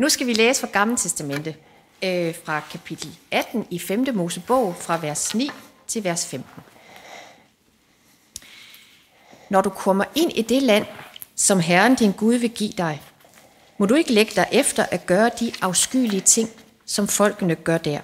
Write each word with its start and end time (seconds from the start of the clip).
Nu 0.00 0.08
skal 0.08 0.26
vi 0.26 0.32
læse 0.32 0.60
fra 0.60 0.68
Gamle 0.72 0.96
Testamente, 0.96 1.56
øh, 2.02 2.34
fra 2.44 2.60
kapitel 2.60 3.18
18 3.30 3.66
i 3.70 3.78
5. 3.78 4.06
Mosebog, 4.14 4.76
fra 4.76 4.96
vers 4.96 5.34
9 5.34 5.50
til 5.86 6.04
vers 6.04 6.26
15. 6.26 6.62
Når 9.50 9.60
du 9.60 9.70
kommer 9.70 10.04
ind 10.14 10.32
i 10.32 10.42
det 10.42 10.62
land, 10.62 10.86
som 11.36 11.60
Herren 11.60 11.94
din 11.94 12.12
Gud 12.12 12.34
vil 12.34 12.50
give 12.50 12.72
dig, 12.72 13.02
må 13.78 13.86
du 13.86 13.94
ikke 13.94 14.12
lægge 14.12 14.32
dig 14.36 14.46
efter 14.52 14.86
at 14.90 15.06
gøre 15.06 15.30
de 15.40 15.52
afskyelige 15.60 16.20
ting, 16.20 16.50
som 16.86 17.08
folkene 17.08 17.54
gør 17.54 17.78
der. 17.78 18.00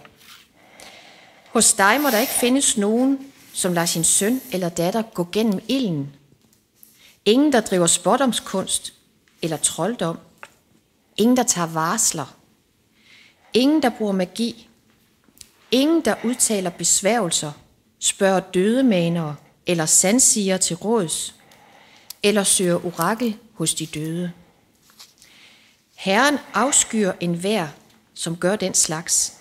Hos 1.48 1.72
dig 1.72 2.00
må 2.00 2.10
der 2.10 2.18
ikke 2.18 2.32
findes 2.32 2.76
nogen, 2.76 3.32
som 3.52 3.72
lader 3.72 3.86
sin 3.86 4.04
søn 4.04 4.40
eller 4.52 4.68
datter 4.68 5.02
gå 5.02 5.28
gennem 5.32 5.60
ilden. 5.68 6.12
Ingen, 7.24 7.52
der 7.52 7.60
driver 7.60 7.86
spådomskunst 7.86 8.92
eller 9.42 9.56
trolddom. 9.56 10.18
Ingen, 11.16 11.36
der 11.36 11.42
tager 11.42 11.66
varsler. 11.66 12.36
Ingen, 13.54 13.82
der 13.82 13.90
bruger 13.98 14.12
magi. 14.12 14.68
Ingen, 15.70 16.04
der 16.04 16.14
udtaler 16.24 16.70
besværgelser, 16.70 17.52
spørger 17.98 18.40
dødemanere 18.40 19.36
eller 19.66 19.86
sandsiger 19.86 20.56
til 20.56 20.76
råds, 20.76 21.34
eller 22.22 22.42
søger 22.42 22.86
orakel 22.86 23.38
hos 23.54 23.74
de 23.74 23.86
døde. 23.86 24.32
Herren 25.94 26.38
afskyer 26.54 27.12
enhver, 27.20 27.68
som 28.14 28.36
gør 28.36 28.56
den 28.56 28.74
slags. 28.74 29.32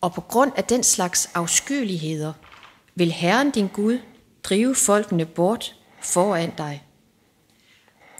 Og 0.00 0.14
på 0.14 0.20
grund 0.20 0.52
af 0.56 0.64
den 0.64 0.82
slags 0.82 1.30
afskyeligheder 1.34 2.32
vil 2.94 3.12
Herren 3.12 3.50
din 3.50 3.68
Gud 3.68 3.98
drive 4.42 4.74
folkene 4.74 5.26
bort 5.26 5.74
foran 6.00 6.52
dig. 6.58 6.84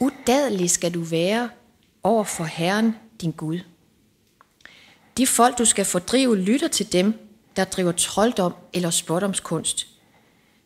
Udadelig 0.01 0.71
skal 0.71 0.95
du 0.95 1.01
være 1.01 1.51
over 2.03 2.25
for 2.25 2.45
Herren 2.45 2.97
din 3.21 3.31
Gud. 3.31 3.59
De 5.17 5.27
folk, 5.27 5.59
du 5.59 5.65
skal 5.65 5.85
fordrive, 5.85 6.39
lytter 6.39 6.69
til 6.69 6.93
dem, 6.93 7.15
der 7.57 7.65
driver 7.65 7.93
trolddom 7.93 8.55
eller 8.73 8.91
spådomskunst. 8.91 9.87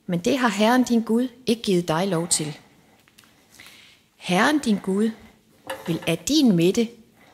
Men 0.07 0.21
det 0.21 0.39
har 0.39 0.49
Herren 0.49 0.85
din 0.85 1.03
Gud 1.03 1.29
ikke 1.47 1.63
givet 1.63 1.89
dig 1.89 2.09
lov 2.09 2.29
til. 2.29 2.59
Herren 4.17 4.59
din 4.59 4.79
Gud 4.83 5.11
vil 5.87 6.01
af 6.07 6.19
din 6.19 6.57
midte 6.57 6.89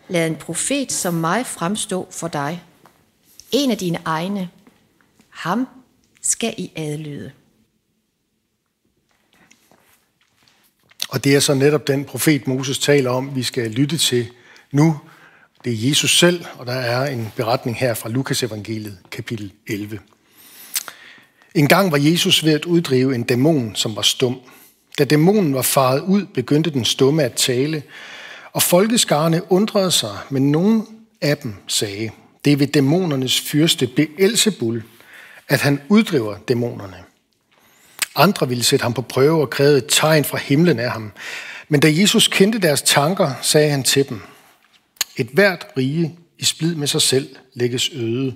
lade 0.08 0.26
en 0.26 0.36
profet 0.36 0.92
som 0.92 1.14
mig 1.14 1.46
fremstå 1.46 2.08
for 2.10 2.28
dig. 2.28 2.62
En 3.52 3.70
af 3.70 3.78
dine 3.78 3.98
egne. 4.04 4.50
Ham 5.28 5.68
skal 6.20 6.54
I 6.58 6.72
adlyde. 6.76 7.32
Og 11.10 11.24
det 11.24 11.34
er 11.34 11.40
så 11.40 11.54
netop 11.54 11.86
den 11.86 12.04
profet 12.04 12.46
Moses 12.46 12.78
taler 12.78 13.10
om, 13.10 13.36
vi 13.36 13.42
skal 13.42 13.70
lytte 13.70 13.98
til 13.98 14.26
nu. 14.72 15.00
Det 15.64 15.72
er 15.72 15.88
Jesus 15.88 16.18
selv, 16.18 16.44
og 16.58 16.66
der 16.66 16.72
er 16.72 17.10
en 17.10 17.32
beretning 17.36 17.76
her 17.76 17.94
fra 17.94 18.08
Lukas 18.08 18.42
evangeliet, 18.42 18.98
kapitel 19.10 19.52
11. 19.66 19.98
En 21.54 21.68
gang 21.68 21.92
var 21.92 21.98
Jesus 21.98 22.44
ved 22.44 22.52
at 22.52 22.64
uddrive 22.64 23.14
en 23.14 23.22
dæmon, 23.22 23.74
som 23.74 23.96
var 23.96 24.02
stum. 24.02 24.40
Da 24.98 25.04
dæmonen 25.04 25.54
var 25.54 25.62
faret 25.62 26.00
ud, 26.00 26.26
begyndte 26.34 26.70
den 26.70 26.84
stumme 26.84 27.22
at 27.22 27.32
tale, 27.32 27.82
og 28.52 28.62
folkeskarne 28.62 29.52
undrede 29.52 29.90
sig, 29.90 30.18
men 30.30 30.52
nogen 30.52 30.86
af 31.20 31.36
dem 31.36 31.54
sagde, 31.66 32.10
det 32.44 32.52
er 32.52 32.56
ved 32.56 32.66
dæmonernes 32.66 33.40
fyrste 33.40 33.86
Beelzebul, 33.86 34.82
at 35.48 35.60
han 35.60 35.80
uddriver 35.88 36.36
dæmonerne. 36.48 36.96
Andre 38.14 38.48
ville 38.48 38.64
sætte 38.64 38.82
ham 38.82 38.94
på 38.94 39.02
prøve 39.02 39.40
og 39.40 39.50
kræve 39.50 39.78
et 39.78 39.86
tegn 39.88 40.24
fra 40.24 40.38
himlen 40.38 40.78
af 40.78 40.90
ham. 40.90 41.12
Men 41.68 41.80
da 41.80 41.88
Jesus 41.90 42.28
kendte 42.28 42.58
deres 42.58 42.82
tanker, 42.82 43.32
sagde 43.42 43.70
han 43.70 43.82
til 43.82 44.08
dem, 44.08 44.20
et 45.16 45.26
hvert 45.26 45.66
rige 45.76 46.18
i 46.38 46.44
splid 46.44 46.74
med 46.74 46.86
sig 46.86 47.02
selv 47.02 47.36
lægges 47.54 47.90
øde, 47.92 48.34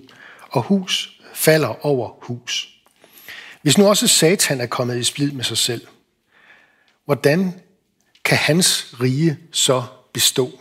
og 0.51 0.63
hus 0.63 1.21
falder 1.35 1.87
over 1.87 2.11
hus. 2.21 2.69
Hvis 3.63 3.79
nu 3.79 3.87
også 3.87 4.09
Satan 4.09 4.61
er 4.61 4.67
kommet 4.67 4.99
i 4.99 5.05
splid 5.05 5.31
med 5.31 5.45
sig 5.45 5.59
selv, 5.59 5.87
hvordan 7.05 7.55
kan 8.25 8.39
hans 8.39 8.95
rige 9.01 9.39
så 9.53 9.83
bestå? 10.13 10.61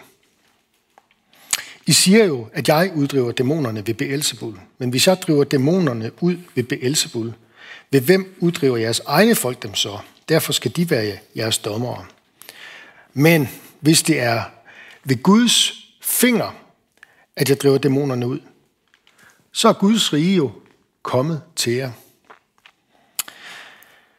I 1.85 1.91
siger 1.91 2.25
jo, 2.25 2.47
at 2.53 2.67
jeg 2.67 2.91
uddriver 2.95 3.31
dæmonerne 3.31 3.87
ved 3.87 3.93
Beelzebul, 3.93 4.59
men 4.77 4.89
hvis 4.89 5.07
jeg 5.07 5.17
driver 5.21 5.43
dæmonerne 5.43 6.11
ud 6.23 6.37
ved 6.55 6.63
Beelzebul, 6.63 7.33
ved 7.93 8.01
hvem 8.01 8.35
uddriver 8.39 8.77
jeres 8.77 9.01
egne 9.05 9.35
folk 9.35 9.63
dem 9.63 9.75
så? 9.75 9.97
Derfor 10.29 10.53
skal 10.53 10.71
de 10.75 10.89
være 10.89 11.17
jeres 11.35 11.57
dommere. 11.57 12.05
Men 13.13 13.49
hvis 13.79 14.03
det 14.03 14.19
er 14.19 14.43
ved 15.03 15.23
Guds 15.23 15.73
finger, 16.01 16.55
at 17.35 17.49
jeg 17.49 17.61
driver 17.61 17.77
dæmonerne 17.77 18.27
ud, 18.27 18.39
så 19.51 19.67
er 19.69 19.73
Guds 19.73 20.13
rige 20.13 20.35
jo 20.35 20.51
kommet 21.03 21.41
til 21.55 21.73
jer. 21.73 21.91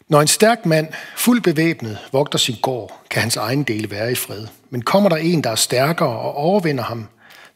Når 0.08 0.20
en 0.20 0.28
stærk 0.28 0.66
mand, 0.66 0.88
fuld 1.16 1.40
bevæbnet, 1.40 1.98
vogter 2.12 2.38
sin 2.38 2.56
gård, 2.62 3.00
kan 3.10 3.22
hans 3.22 3.36
egen 3.36 3.62
dele 3.62 3.90
være 3.90 4.12
i 4.12 4.14
fred. 4.14 4.46
Men 4.70 4.82
kommer 4.82 5.08
der 5.08 5.16
en, 5.16 5.44
der 5.44 5.50
er 5.50 5.54
stærkere 5.54 6.08
og 6.08 6.34
overvinder 6.34 6.84
ham, 6.84 7.06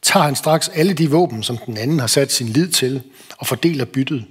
tager 0.03 0.25
han 0.25 0.37
straks 0.37 0.69
alle 0.69 0.93
de 0.93 1.11
våben, 1.11 1.43
som 1.43 1.59
den 1.59 1.77
anden 1.77 2.01
har 2.01 2.07
sat 2.07 2.33
sin 2.33 2.49
lid 2.49 2.69
til, 2.69 3.03
og 3.39 3.47
fordeler 3.47 3.85
byttet. 3.85 4.27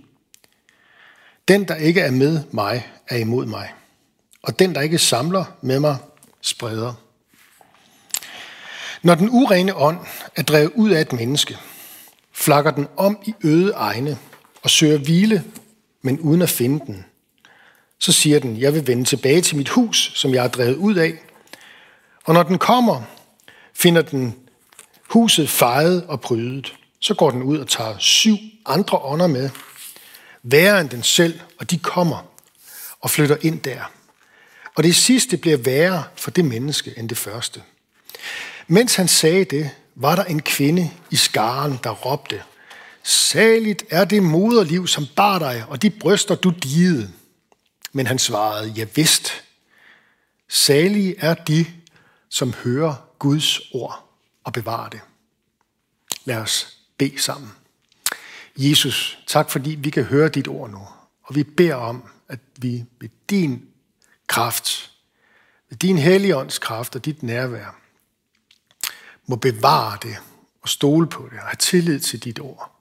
Den, 1.47 1.67
der 1.67 1.75
ikke 1.75 2.01
er 2.01 2.11
med 2.11 2.43
mig, 2.51 2.87
er 3.07 3.17
imod 3.17 3.45
mig. 3.45 3.73
Og 4.43 4.59
den, 4.59 4.75
der 4.75 4.81
ikke 4.81 4.97
samler 4.97 5.45
med 5.61 5.79
mig, 5.79 5.97
spreder. 6.41 6.93
Når 9.01 9.15
den 9.15 9.29
urene 9.29 9.75
ånd 9.75 9.97
er 10.35 10.41
drevet 10.41 10.71
ud 10.75 10.89
af 10.89 11.01
et 11.01 11.13
menneske, 11.13 11.57
flakker 12.33 12.71
den 12.71 12.87
om 12.97 13.17
i 13.25 13.33
øde 13.43 13.71
egne 13.71 14.17
og 14.63 14.69
søger 14.69 14.97
hvile, 14.97 15.43
men 16.01 16.19
uden 16.19 16.41
at 16.41 16.49
finde 16.49 16.85
den. 16.85 17.05
Så 17.99 18.11
siger 18.11 18.39
den, 18.39 18.57
jeg 18.57 18.73
vil 18.73 18.87
vende 18.87 19.03
tilbage 19.03 19.41
til 19.41 19.57
mit 19.57 19.69
hus, 19.69 20.11
som 20.15 20.33
jeg 20.33 20.43
er 20.43 20.47
drevet 20.47 20.75
ud 20.75 20.95
af. 20.95 21.13
Og 22.25 22.33
når 22.33 22.43
den 22.43 22.57
kommer, 22.57 23.01
finder 23.73 24.01
den 24.01 24.35
huset 25.09 25.49
fejet 25.49 26.05
og 26.07 26.21
prydet. 26.21 26.75
Så 26.99 27.13
går 27.13 27.31
den 27.31 27.43
ud 27.43 27.57
og 27.57 27.67
tager 27.67 27.95
syv 27.97 28.37
andre 28.65 28.97
ånder 28.97 29.27
med, 29.27 29.49
værre 30.51 30.81
end 30.81 30.89
den 30.89 31.03
selv, 31.03 31.39
og 31.59 31.71
de 31.71 31.79
kommer 31.79 32.31
og 32.99 33.09
flytter 33.09 33.37
ind 33.41 33.61
der. 33.61 33.91
Og 34.75 34.83
det 34.83 34.95
sidste 34.95 35.37
bliver 35.37 35.57
værre 35.57 36.03
for 36.15 36.31
det 36.31 36.45
menneske 36.45 36.93
end 36.97 37.09
det 37.09 37.17
første. 37.17 37.63
Mens 38.67 38.95
han 38.95 39.07
sagde 39.07 39.45
det, 39.45 39.69
var 39.95 40.15
der 40.15 40.23
en 40.23 40.41
kvinde 40.41 40.91
i 41.11 41.15
skaren, 41.15 41.79
der 41.83 41.89
råbte, 41.89 42.41
Saligt 43.07 43.83
er 43.89 44.05
det 44.05 44.23
moderliv, 44.23 44.87
som 44.87 45.07
bar 45.15 45.39
dig, 45.39 45.65
og 45.69 45.81
de 45.81 45.89
bryster, 45.89 46.35
du 46.35 46.49
digede. 46.49 47.13
Men 47.91 48.07
han 48.07 48.19
svarede, 48.19 48.69
ja 48.69 48.85
vist. 48.95 49.31
Salige 50.49 51.15
er 51.19 51.33
de, 51.33 51.65
som 52.29 52.53
hører 52.53 52.95
Guds 53.19 53.59
ord 53.73 54.09
og 54.43 54.53
bevarer 54.53 54.89
det. 54.89 54.99
Lad 56.25 56.37
os 56.37 56.77
bede 56.97 57.21
sammen. 57.21 57.51
Jesus, 58.57 59.19
tak 59.27 59.49
fordi 59.49 59.69
vi 59.69 59.89
kan 59.89 60.03
høre 60.03 60.29
dit 60.29 60.47
ord 60.47 60.69
nu. 60.69 60.87
Og 61.21 61.35
vi 61.35 61.43
beder 61.43 61.75
om, 61.75 62.03
at 62.27 62.39
vi 62.57 62.85
ved 62.99 63.09
din 63.29 63.65
kraft, 64.27 64.91
ved 65.69 65.77
din 65.77 65.97
helligånds 65.97 66.59
kraft 66.59 66.95
og 66.95 67.05
dit 67.05 67.23
nærvær, 67.23 67.79
må 69.25 69.35
bevare 69.35 69.97
det 70.01 70.17
og 70.61 70.69
stole 70.69 71.07
på 71.07 71.27
det 71.31 71.39
og 71.39 71.45
have 71.45 71.55
tillid 71.55 71.99
til 71.99 72.23
dit 72.23 72.39
ord. 72.39 72.73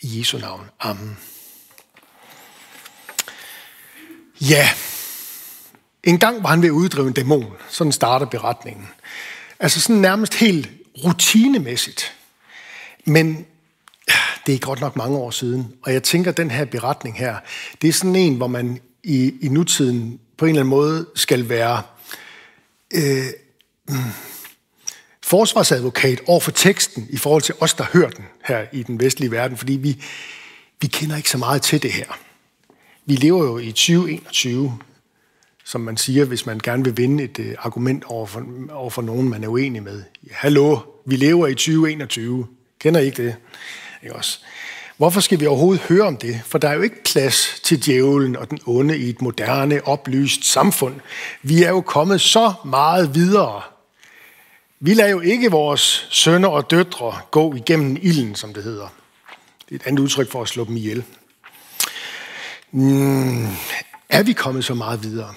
I 0.00 0.18
Jesu 0.18 0.38
navn. 0.38 0.70
Amen. 0.78 1.18
Ja, 4.40 4.68
en 6.02 6.18
gang 6.18 6.42
var 6.42 6.48
han 6.48 6.62
ved 6.62 6.68
at 6.68 6.72
uddrive 6.72 7.06
en 7.06 7.12
dæmon. 7.12 7.56
Sådan 7.68 7.92
starter 7.92 8.26
beretningen. 8.26 8.88
Altså 9.58 9.80
sådan 9.80 10.00
nærmest 10.00 10.34
helt 10.34 10.79
rutinemæssigt. 11.04 12.12
Men 13.04 13.46
det 14.46 14.54
er 14.54 14.58
godt 14.58 14.80
nok 14.80 14.96
mange 14.96 15.18
år 15.18 15.30
siden, 15.30 15.74
og 15.82 15.92
jeg 15.92 16.02
tænker, 16.02 16.30
at 16.30 16.36
den 16.36 16.50
her 16.50 16.64
beretning 16.64 17.18
her, 17.18 17.36
det 17.82 17.88
er 17.88 17.92
sådan 17.92 18.16
en, 18.16 18.34
hvor 18.34 18.46
man 18.46 18.80
i, 19.02 19.34
i 19.40 19.48
nutiden 19.48 20.20
på 20.36 20.44
en 20.44 20.48
eller 20.48 20.60
anden 20.60 20.70
måde 20.70 21.06
skal 21.14 21.48
være 21.48 21.82
øh, 22.94 23.26
mm, 23.88 23.96
forsvarsadvokat 25.22 26.20
over 26.26 26.40
for 26.40 26.50
teksten 26.50 27.06
i 27.10 27.16
forhold 27.16 27.42
til 27.42 27.54
os, 27.60 27.74
der 27.74 27.84
hører 27.92 28.10
den 28.10 28.24
her 28.44 28.66
i 28.72 28.82
den 28.82 29.00
vestlige 29.00 29.30
verden, 29.30 29.56
fordi 29.56 29.72
vi, 29.72 30.02
vi 30.80 30.86
kender 30.86 31.16
ikke 31.16 31.30
så 31.30 31.38
meget 31.38 31.62
til 31.62 31.82
det 31.82 31.92
her. 31.92 32.18
Vi 33.06 33.14
lever 33.14 33.44
jo 33.44 33.58
i 33.58 33.66
2021, 33.66 34.78
som 35.70 35.80
man 35.80 35.96
siger, 35.96 36.24
hvis 36.24 36.46
man 36.46 36.58
gerne 36.58 36.84
vil 36.84 36.96
vinde 36.96 37.24
et 37.24 37.38
øh, 37.38 37.54
argument 37.58 38.04
over 38.04 38.26
for, 38.26 38.44
over 38.70 38.90
for 38.90 39.02
nogen, 39.02 39.28
man 39.28 39.44
er 39.44 39.48
uenig 39.48 39.82
med. 39.82 40.02
Hallo, 40.30 40.78
vi 41.06 41.16
lever 41.16 41.46
i 41.46 41.54
2021. 41.54 42.46
Kender 42.78 43.00
I 43.00 43.04
ikke 43.04 43.22
det? 43.22 43.36
Ikke 44.02 44.16
også? 44.16 44.40
Hvorfor 44.96 45.20
skal 45.20 45.40
vi 45.40 45.46
overhovedet 45.46 45.82
høre 45.82 46.06
om 46.06 46.16
det? 46.16 46.40
For 46.44 46.58
der 46.58 46.68
er 46.68 46.74
jo 46.74 46.80
ikke 46.80 47.04
plads 47.04 47.60
til 47.64 47.84
djævlen 47.84 48.36
og 48.36 48.50
den 48.50 48.58
onde 48.66 48.98
i 48.98 49.08
et 49.08 49.22
moderne, 49.22 49.86
oplyst 49.86 50.44
samfund. 50.44 50.94
Vi 51.42 51.62
er 51.62 51.68
jo 51.68 51.80
kommet 51.80 52.20
så 52.20 52.52
meget 52.64 53.14
videre. 53.14 53.62
Vi 54.80 54.94
lader 54.94 55.10
jo 55.10 55.20
ikke 55.20 55.50
vores 55.50 56.08
sønner 56.10 56.48
og 56.48 56.70
døtre 56.70 57.18
gå 57.30 57.54
igennem 57.54 57.96
ilden, 58.02 58.34
som 58.34 58.54
det 58.54 58.64
hedder. 58.64 58.88
Det 59.68 59.70
er 59.70 59.74
et 59.74 59.86
andet 59.86 60.02
udtryk 60.02 60.30
for 60.30 60.42
at 60.42 60.48
slå 60.48 60.64
dem 60.64 60.76
ihjel. 60.76 61.04
Mm, 62.72 63.46
er 64.08 64.22
vi 64.22 64.32
kommet 64.32 64.64
så 64.64 64.74
meget 64.74 65.02
videre? 65.02 65.34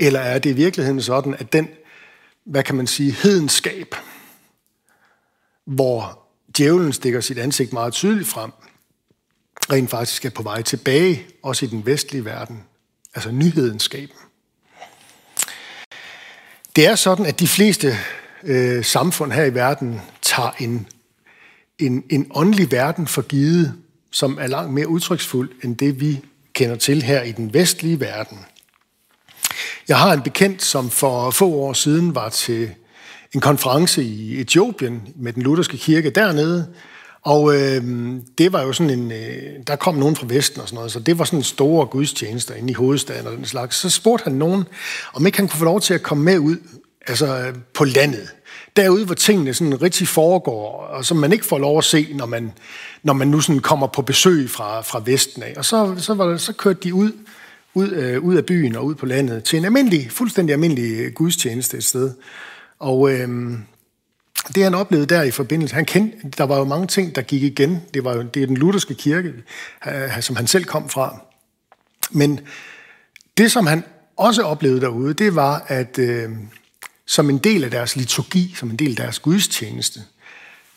Eller 0.00 0.20
er 0.20 0.38
det 0.38 0.50
i 0.50 0.52
virkeligheden 0.52 1.02
sådan, 1.02 1.34
at 1.34 1.52
den, 1.52 1.68
hvad 2.44 2.62
kan 2.62 2.74
man 2.74 2.86
sige, 2.86 3.12
hedenskab, 3.12 3.94
hvor 5.64 6.18
djævlen 6.58 6.92
stikker 6.92 7.20
sit 7.20 7.38
ansigt 7.38 7.72
meget 7.72 7.92
tydeligt 7.92 8.28
frem, 8.28 8.50
rent 9.72 9.90
faktisk 9.90 10.24
er 10.24 10.30
på 10.30 10.42
vej 10.42 10.62
tilbage, 10.62 11.26
også 11.42 11.66
i 11.66 11.68
den 11.68 11.86
vestlige 11.86 12.24
verden, 12.24 12.64
altså 13.14 13.30
nyhedenskaben. 13.30 14.16
Det 16.76 16.86
er 16.86 16.94
sådan, 16.94 17.26
at 17.26 17.40
de 17.40 17.48
fleste 17.48 17.96
øh, 18.42 18.84
samfund 18.84 19.32
her 19.32 19.44
i 19.44 19.54
verden 19.54 20.00
tager 20.22 20.50
en, 20.58 20.86
en, 21.78 22.04
en 22.10 22.26
åndelig 22.34 22.72
verden 22.72 23.06
for 23.06 23.22
givet, 23.22 23.74
som 24.10 24.38
er 24.40 24.46
langt 24.46 24.72
mere 24.72 24.88
udtryksfuld 24.88 25.50
end 25.64 25.76
det, 25.76 26.00
vi 26.00 26.20
kender 26.52 26.76
til 26.76 27.02
her 27.02 27.22
i 27.22 27.32
den 27.32 27.54
vestlige 27.54 28.00
verden. 28.00 28.38
Jeg 29.90 29.98
har 29.98 30.12
en 30.12 30.22
bekendt, 30.22 30.62
som 30.62 30.90
for 30.90 31.30
få 31.30 31.48
år 31.48 31.72
siden 31.72 32.14
var 32.14 32.28
til 32.28 32.70
en 33.34 33.40
konference 33.40 34.02
i 34.02 34.40
Etiopien 34.40 35.02
med 35.16 35.32
den 35.32 35.42
lutherske 35.42 35.76
kirke 35.76 36.10
dernede, 36.10 36.66
og 37.22 37.54
øh, 37.54 37.82
det 38.38 38.52
var 38.52 38.62
jo 38.62 38.72
sådan 38.72 38.98
en, 38.98 39.12
øh, 39.12 39.42
der 39.66 39.76
kom 39.76 39.94
nogen 39.94 40.16
fra 40.16 40.26
Vesten 40.28 40.60
og 40.60 40.68
sådan 40.68 40.76
noget, 40.76 40.92
så 40.92 41.00
det 41.00 41.18
var 41.18 41.24
sådan 41.24 41.38
en 41.38 41.44
store 41.44 41.86
gudstjenester 41.86 42.54
inde 42.54 42.70
i 42.70 42.74
hovedstaden 42.74 43.26
og 43.26 43.32
den 43.32 43.44
slags. 43.44 43.76
Så 43.76 43.90
spurgte 43.90 44.24
han 44.24 44.32
nogen, 44.32 44.64
om 45.12 45.26
ikke 45.26 45.38
han 45.38 45.48
kunne 45.48 45.58
få 45.58 45.64
lov 45.64 45.80
til 45.80 45.94
at 45.94 46.02
komme 46.02 46.24
med 46.24 46.38
ud, 46.38 46.56
altså 47.06 47.38
øh, 47.38 47.54
på 47.74 47.84
landet. 47.84 48.28
Derude, 48.76 49.04
hvor 49.04 49.14
tingene 49.14 49.54
sådan 49.54 49.82
rigtig 49.82 50.08
foregår, 50.08 50.86
og 50.86 51.04
som 51.04 51.16
man 51.16 51.32
ikke 51.32 51.46
får 51.46 51.58
lov 51.58 51.78
at 51.78 51.84
se, 51.84 52.08
når 52.14 52.26
man, 52.26 52.52
når 53.02 53.12
man 53.12 53.28
nu 53.28 53.40
sådan 53.40 53.60
kommer 53.60 53.86
på 53.86 54.02
besøg 54.02 54.50
fra, 54.50 54.80
fra 54.80 55.02
Vesten 55.04 55.42
af. 55.42 55.54
Og 55.56 55.64
så, 55.64 55.94
så, 55.98 56.14
var 56.14 56.26
det, 56.26 56.40
så 56.40 56.52
kørte 56.52 56.80
de 56.82 56.94
ud, 56.94 57.12
ud, 57.74 57.90
øh, 57.90 58.22
ud 58.22 58.36
af 58.36 58.46
byen 58.46 58.76
og 58.76 58.86
ud 58.86 58.94
på 58.94 59.06
landet 59.06 59.44
til 59.44 59.58
en 59.58 59.64
almindelig, 59.64 60.10
fuldstændig 60.10 60.52
almindelig 60.52 61.14
gudstjeneste 61.14 61.76
et 61.76 61.84
sted. 61.84 62.14
Og 62.78 63.12
øh, 63.12 63.28
det 64.54 64.62
han 64.62 64.74
oplevede 64.74 65.06
der 65.06 65.22
i 65.22 65.30
forbindelse, 65.30 65.74
han 65.74 65.84
kendte, 65.84 66.28
der 66.38 66.44
var 66.44 66.58
jo 66.58 66.64
mange 66.64 66.86
ting, 66.86 67.14
der 67.14 67.22
gik 67.22 67.42
igen. 67.42 67.80
Det 67.94 68.04
var 68.04 68.16
jo 68.16 68.22
det 68.22 68.42
er 68.42 68.46
den 68.46 68.56
lutherske 68.56 68.94
kirke, 68.94 69.32
øh, 69.86 70.20
som 70.20 70.36
han 70.36 70.46
selv 70.46 70.64
kom 70.64 70.88
fra. 70.88 71.22
Men 72.10 72.40
det, 73.38 73.52
som 73.52 73.66
han 73.66 73.84
også 74.16 74.42
oplevede 74.42 74.80
derude, 74.80 75.14
det 75.14 75.34
var, 75.34 75.64
at 75.68 75.98
øh, 75.98 76.30
som 77.06 77.30
en 77.30 77.38
del 77.38 77.64
af 77.64 77.70
deres 77.70 77.96
liturgi, 77.96 78.54
som 78.56 78.70
en 78.70 78.76
del 78.76 78.90
af 78.90 78.96
deres 78.96 79.18
gudstjeneste, 79.18 80.00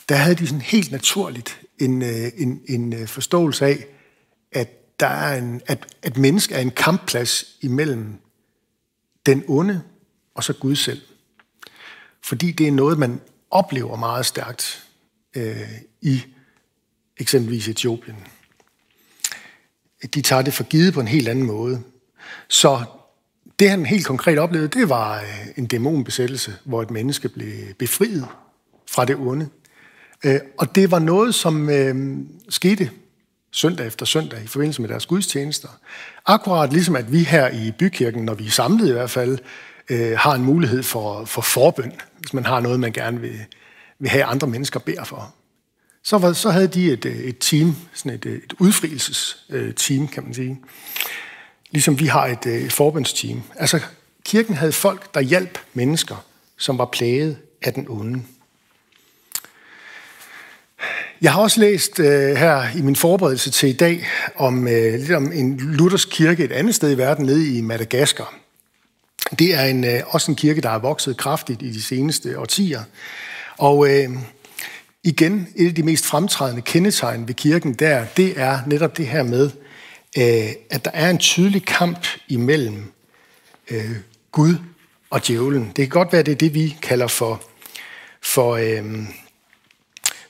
der 0.10 0.16
havde 0.16 0.36
de 0.36 0.48
sådan 0.48 0.62
helt 0.62 0.92
naturligt 0.92 1.60
en, 1.80 2.02
øh, 2.02 2.32
en, 2.38 2.62
en 2.68 2.94
øh, 2.94 3.08
forståelse 3.08 3.66
af, 3.66 3.86
der 5.00 5.08
er 5.08 5.38
en, 5.38 5.62
at, 5.66 5.86
at 6.04 6.18
menneske 6.18 6.56
er 6.56 6.60
en 6.60 6.72
kampplads 6.72 7.46
imellem 7.62 8.16
den 9.26 9.44
onde 9.48 9.82
og 10.36 10.44
så 10.44 10.54
Gud 10.54 10.76
selv. 10.76 11.02
Fordi 12.24 12.52
det 12.52 12.68
er 12.68 12.72
noget, 12.72 13.00
man 13.00 13.22
oplever 13.52 13.96
meget 13.96 14.26
stærkt 14.26 14.88
øh, 15.36 15.72
i 16.02 16.24
eksempelvis 17.18 17.68
Etiopien. 17.68 18.16
De 20.14 20.22
tager 20.22 20.42
det 20.42 20.54
for 20.54 20.64
givet 20.64 20.94
på 20.94 21.00
en 21.00 21.08
helt 21.08 21.28
anden 21.28 21.46
måde. 21.46 21.82
Så 22.48 22.86
det 23.60 23.70
han 23.70 23.86
helt 23.86 24.06
konkret 24.06 24.40
oplevede, 24.40 24.80
det 24.80 24.90
var 24.90 25.22
øh, 25.22 25.48
en 25.58 25.66
dæmonbesættelse, 25.66 26.56
hvor 26.64 26.82
et 26.82 26.92
menneske 26.92 27.30
blev 27.30 27.74
befriet 27.80 28.28
fra 28.90 29.06
det 29.06 29.16
onde. 29.16 29.50
Øh, 30.26 30.40
og 30.58 30.76
det 30.76 30.92
var 30.92 31.00
noget, 31.00 31.36
som 31.36 31.70
øh, 31.70 32.18
skete 32.50 32.92
søndag 33.54 33.88
efter 33.88 34.06
søndag 34.06 34.44
i 34.44 34.48
forbindelse 34.48 34.82
med 34.82 34.90
deres 34.90 35.06
gudstjenester. 35.06 35.68
Akkurat 36.26 36.74
ligesom 36.74 36.96
at 36.96 37.12
vi 37.12 37.24
her 37.24 37.50
i 37.50 37.72
bykirken, 37.72 38.26
når 38.26 38.34
vi 38.34 38.48
er 38.48 38.52
samlet 38.52 38.90
i 38.90 38.92
hvert 38.92 39.10
fald, 39.10 39.38
øh, 39.90 40.18
har 40.18 40.34
en 40.34 40.44
mulighed 40.44 40.84
for, 40.84 41.26
for 41.26 41.42
forbøn, 41.42 41.92
hvis 42.20 42.34
man 42.34 42.46
har 42.46 42.60
noget, 42.60 42.80
man 42.80 42.92
gerne 42.92 43.22
vil, 43.22 43.40
vil 44.00 44.10
have 44.10 44.24
andre 44.24 44.48
mennesker 44.48 44.80
beder 44.80 45.04
for. 45.04 45.36
Så, 46.04 46.18
var, 46.18 46.34
så 46.34 46.50
havde 46.50 46.68
de 46.68 46.92
et, 46.92 47.06
øh, 47.06 47.16
et 47.16 47.38
team, 47.40 47.76
sådan 47.94 48.12
et, 48.12 48.26
øh, 48.26 48.38
et 48.38 48.54
udfrielses-team, 48.60 50.08
kan 50.08 50.24
man 50.24 50.34
sige. 50.34 50.60
Ligesom 51.72 52.00
vi 52.00 52.06
har 52.06 52.26
et, 52.26 52.46
øh, 52.46 52.54
et 52.54 52.74
forbønsteam. 52.74 53.42
Altså, 53.56 53.80
kirken 54.26 54.56
havde 54.56 54.72
folk, 54.72 55.14
der 55.14 55.22
hjalp 55.22 55.60
mennesker, 55.74 56.26
som 56.58 56.78
var 56.78 56.86
plaget 56.86 57.38
af 57.62 57.74
den 57.74 57.86
onde. 57.90 58.24
Jeg 61.24 61.34
har 61.34 61.42
også 61.42 61.60
læst 61.60 62.00
øh, 62.00 62.36
her 62.36 62.78
i 62.78 62.82
min 62.82 62.96
forberedelse 62.96 63.52
til 63.52 63.70
i 63.70 63.74
dag 63.74 64.08
om, 64.36 64.68
øh, 64.68 64.94
lidt 64.94 65.12
om 65.12 65.32
en 65.32 65.58
luthersk 65.58 66.10
kirke 66.12 66.44
et 66.44 66.52
andet 66.52 66.76
sted 66.76 66.92
i 66.92 66.98
verden, 66.98 67.26
nede 67.26 67.58
i 67.58 67.62
Madagaskar. 67.62 68.34
Det 69.40 69.54
er 69.54 69.62
en, 69.62 69.84
øh, 69.84 70.02
også 70.08 70.32
en 70.32 70.36
kirke, 70.36 70.62
der 70.62 70.70
har 70.70 70.80
vokset 70.80 71.18
kraftigt 71.18 71.62
i 71.62 71.72
de 71.72 71.82
seneste 71.82 72.40
årtier. 72.40 72.84
Og 73.58 73.90
øh, 73.90 74.10
igen, 75.04 75.48
et 75.56 75.68
af 75.68 75.76
de 75.76 75.84
mest 75.84 76.06
fremtrædende 76.06 76.62
kendetegn 76.62 77.28
ved 77.28 77.36
kirken 77.36 77.74
der, 77.74 78.06
det 78.18 78.40
er 78.40 78.60
netop 78.68 78.98
det 78.98 79.08
her 79.08 79.24
med, 79.24 79.50
øh, 80.18 80.50
at 80.70 80.86
der 80.86 80.92
er 80.94 81.10
en 81.10 81.18
tydelig 81.18 81.66
kamp 81.66 82.08
imellem 82.28 82.92
øh, 83.72 83.96
Gud 84.32 84.56
og 85.10 85.28
djævlen. 85.28 85.66
Det 85.66 85.76
kan 85.76 85.90
godt 85.90 86.14
være, 86.14 86.24
det 86.24 86.32
er 86.32 86.36
det, 86.36 86.54
vi 86.54 86.78
kalder 86.82 87.08
for, 87.08 87.42
for 88.22 88.56
øh, 88.56 88.84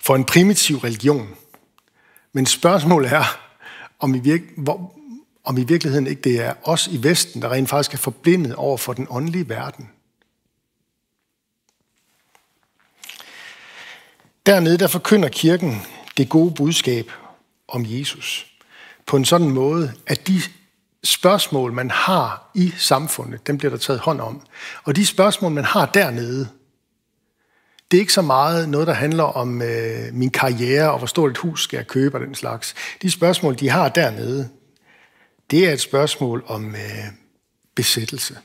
for 0.03 0.15
en 0.15 0.25
primitiv 0.25 0.77
religion. 0.77 1.35
Men 2.33 2.45
spørgsmålet 2.45 3.13
er, 3.13 3.39
om 3.99 4.15
i, 4.15 4.19
virke, 4.19 4.43
hvor, 4.57 4.99
om 5.43 5.57
i 5.57 5.63
virkeligheden 5.63 6.07
ikke 6.07 6.21
det 6.21 6.41
er 6.41 6.53
os 6.63 6.87
i 6.87 7.03
Vesten, 7.03 7.41
der 7.41 7.51
rent 7.51 7.69
faktisk 7.69 7.93
er 7.93 7.97
forblindet 7.97 8.55
over 8.55 8.77
for 8.77 8.93
den 8.93 9.07
åndelige 9.09 9.49
verden. 9.49 9.89
Dernede 14.45 14.77
der 14.77 14.87
forkynder 14.87 15.29
kirken 15.29 15.81
det 16.17 16.29
gode 16.29 16.53
budskab 16.53 17.11
om 17.67 17.83
Jesus 17.85 18.53
på 19.05 19.17
en 19.17 19.25
sådan 19.25 19.49
måde, 19.49 19.93
at 20.07 20.27
de 20.27 20.41
spørgsmål, 21.03 21.73
man 21.73 21.91
har 21.91 22.51
i 22.55 22.73
samfundet, 22.77 23.47
dem 23.47 23.57
bliver 23.57 23.71
der 23.71 23.77
taget 23.77 23.99
hånd 23.99 24.21
om. 24.21 24.41
Og 24.83 24.95
de 24.95 25.05
spørgsmål, 25.05 25.51
man 25.51 25.63
har 25.63 25.85
dernede, 25.85 26.49
det 27.93 27.97
er 27.97 28.01
ikke 28.01 28.13
så 28.13 28.21
meget 28.21 28.69
noget, 28.69 28.87
der 28.87 28.93
handler 28.93 29.23
om 29.23 29.61
øh, 29.61 30.13
min 30.13 30.29
karriere 30.29 30.91
og 30.91 30.97
hvor 30.97 31.07
stort 31.07 31.31
et 31.31 31.37
hus 31.37 31.63
skal 31.63 31.77
jeg 31.77 31.87
købe 31.87 32.17
og 32.17 32.25
den 32.25 32.35
slags. 32.35 32.75
De 33.01 33.11
spørgsmål, 33.11 33.59
de 33.59 33.69
har 33.69 33.89
dernede, 33.89 34.49
det 35.51 35.67
er 35.67 35.73
et 35.73 35.81
spørgsmål 35.81 36.43
om 36.47 36.75
øh, 36.75 37.05
besættelse, 37.75 38.37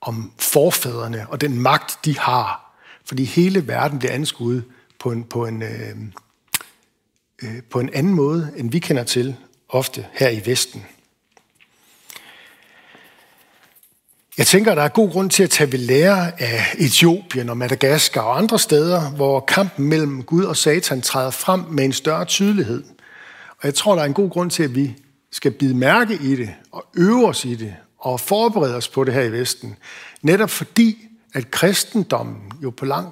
om 0.00 0.32
forfædrene 0.38 1.26
og 1.28 1.40
den 1.40 1.60
magt, 1.60 1.98
de 2.04 2.18
har. 2.18 2.76
Fordi 3.04 3.24
hele 3.24 3.68
verden 3.68 3.98
bliver 3.98 4.12
anskuet 4.12 4.64
på 4.98 5.12
en, 5.12 5.24
på 5.24 5.46
en, 5.46 5.62
øh, 5.62 5.96
øh, 7.42 7.62
på 7.70 7.80
en 7.80 7.90
anden 7.94 8.14
måde, 8.14 8.52
end 8.56 8.70
vi 8.70 8.78
kender 8.78 9.04
til 9.04 9.36
ofte 9.68 10.06
her 10.12 10.28
i 10.28 10.42
Vesten. 10.46 10.86
Jeg 14.38 14.46
tænker, 14.46 14.74
der 14.74 14.82
er 14.82 14.88
god 14.88 15.10
grund 15.10 15.30
til 15.30 15.42
at 15.42 15.50
tage 15.50 15.72
ved 15.72 15.78
lære 15.78 16.40
af 16.40 16.74
Etiopien 16.78 17.48
og 17.48 17.56
Madagaskar 17.56 18.20
og 18.20 18.38
andre 18.38 18.58
steder, 18.58 19.10
hvor 19.10 19.40
kampen 19.40 19.88
mellem 19.88 20.22
Gud 20.22 20.44
og 20.44 20.56
Satan 20.56 21.02
træder 21.02 21.30
frem 21.30 21.60
med 21.60 21.84
en 21.84 21.92
større 21.92 22.24
tydelighed. 22.24 22.84
Og 23.48 23.64
jeg 23.64 23.74
tror, 23.74 23.94
der 23.94 24.02
er 24.02 24.06
en 24.06 24.14
god 24.14 24.30
grund 24.30 24.50
til, 24.50 24.62
at 24.62 24.74
vi 24.74 24.96
skal 25.32 25.52
bide 25.52 25.76
mærke 25.76 26.14
i 26.14 26.36
det 26.36 26.54
og 26.72 26.86
øve 26.96 27.28
os 27.28 27.44
i 27.44 27.54
det 27.54 27.74
og 27.98 28.20
forberede 28.20 28.76
os 28.76 28.88
på 28.88 29.04
det 29.04 29.14
her 29.14 29.22
i 29.22 29.32
Vesten. 29.32 29.76
Netop 30.22 30.50
fordi, 30.50 31.08
at 31.34 31.50
kristendommen 31.50 32.52
jo 32.62 32.70
på 32.70 32.84
lang 32.84 33.08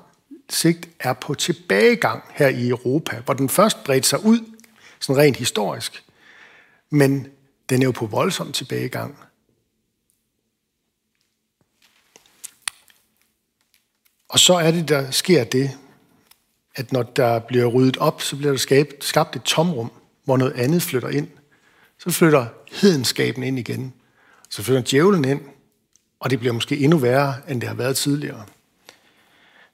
sigt 0.51 0.89
er 1.01 1.13
på 1.13 1.35
tilbagegang 1.35 2.23
her 2.35 2.49
i 2.49 2.69
Europa, 2.69 3.17
hvor 3.25 3.35
den 3.35 3.49
først 3.49 3.85
bredte 3.85 4.09
sig 4.09 4.25
ud, 4.25 4.39
sådan 5.01 5.23
rent 5.23 5.37
historisk. 5.37 6.03
Men 6.91 7.27
den 7.69 7.83
er 7.83 7.85
jo 7.85 7.93
på 7.93 8.07
voldsom 8.07 8.53
tilbagegang. 8.53 9.19
Og 14.35 14.41
så 14.41 14.55
er 14.55 14.71
det, 14.71 14.89
der 14.89 15.11
sker 15.11 15.45
det, 15.45 15.71
at 16.75 16.93
når 16.93 17.03
der 17.03 17.39
bliver 17.39 17.67
ryddet 17.67 17.97
op, 17.97 18.23
så 18.23 18.37
bliver 18.37 18.53
der 18.53 18.59
skabt, 18.59 19.05
skabt 19.05 19.37
et 19.37 19.43
tomrum, 19.43 19.93
hvor 20.25 20.37
noget 20.37 20.53
andet 20.53 20.83
flytter 20.83 21.09
ind. 21.09 21.29
Så 21.99 22.11
flytter 22.11 22.47
hedenskaben 22.73 23.43
ind 23.43 23.59
igen. 23.59 23.95
Så 24.51 24.63
flytter 24.63 24.83
djævlen 24.83 25.25
ind, 25.25 25.41
og 26.21 26.31
det 26.31 26.39
bliver 26.39 26.53
måske 26.53 26.77
endnu 26.77 26.99
værre, 26.99 27.37
end 27.49 27.61
det 27.61 27.69
har 27.69 27.77
været 27.77 27.97
tidligere. 27.97 28.45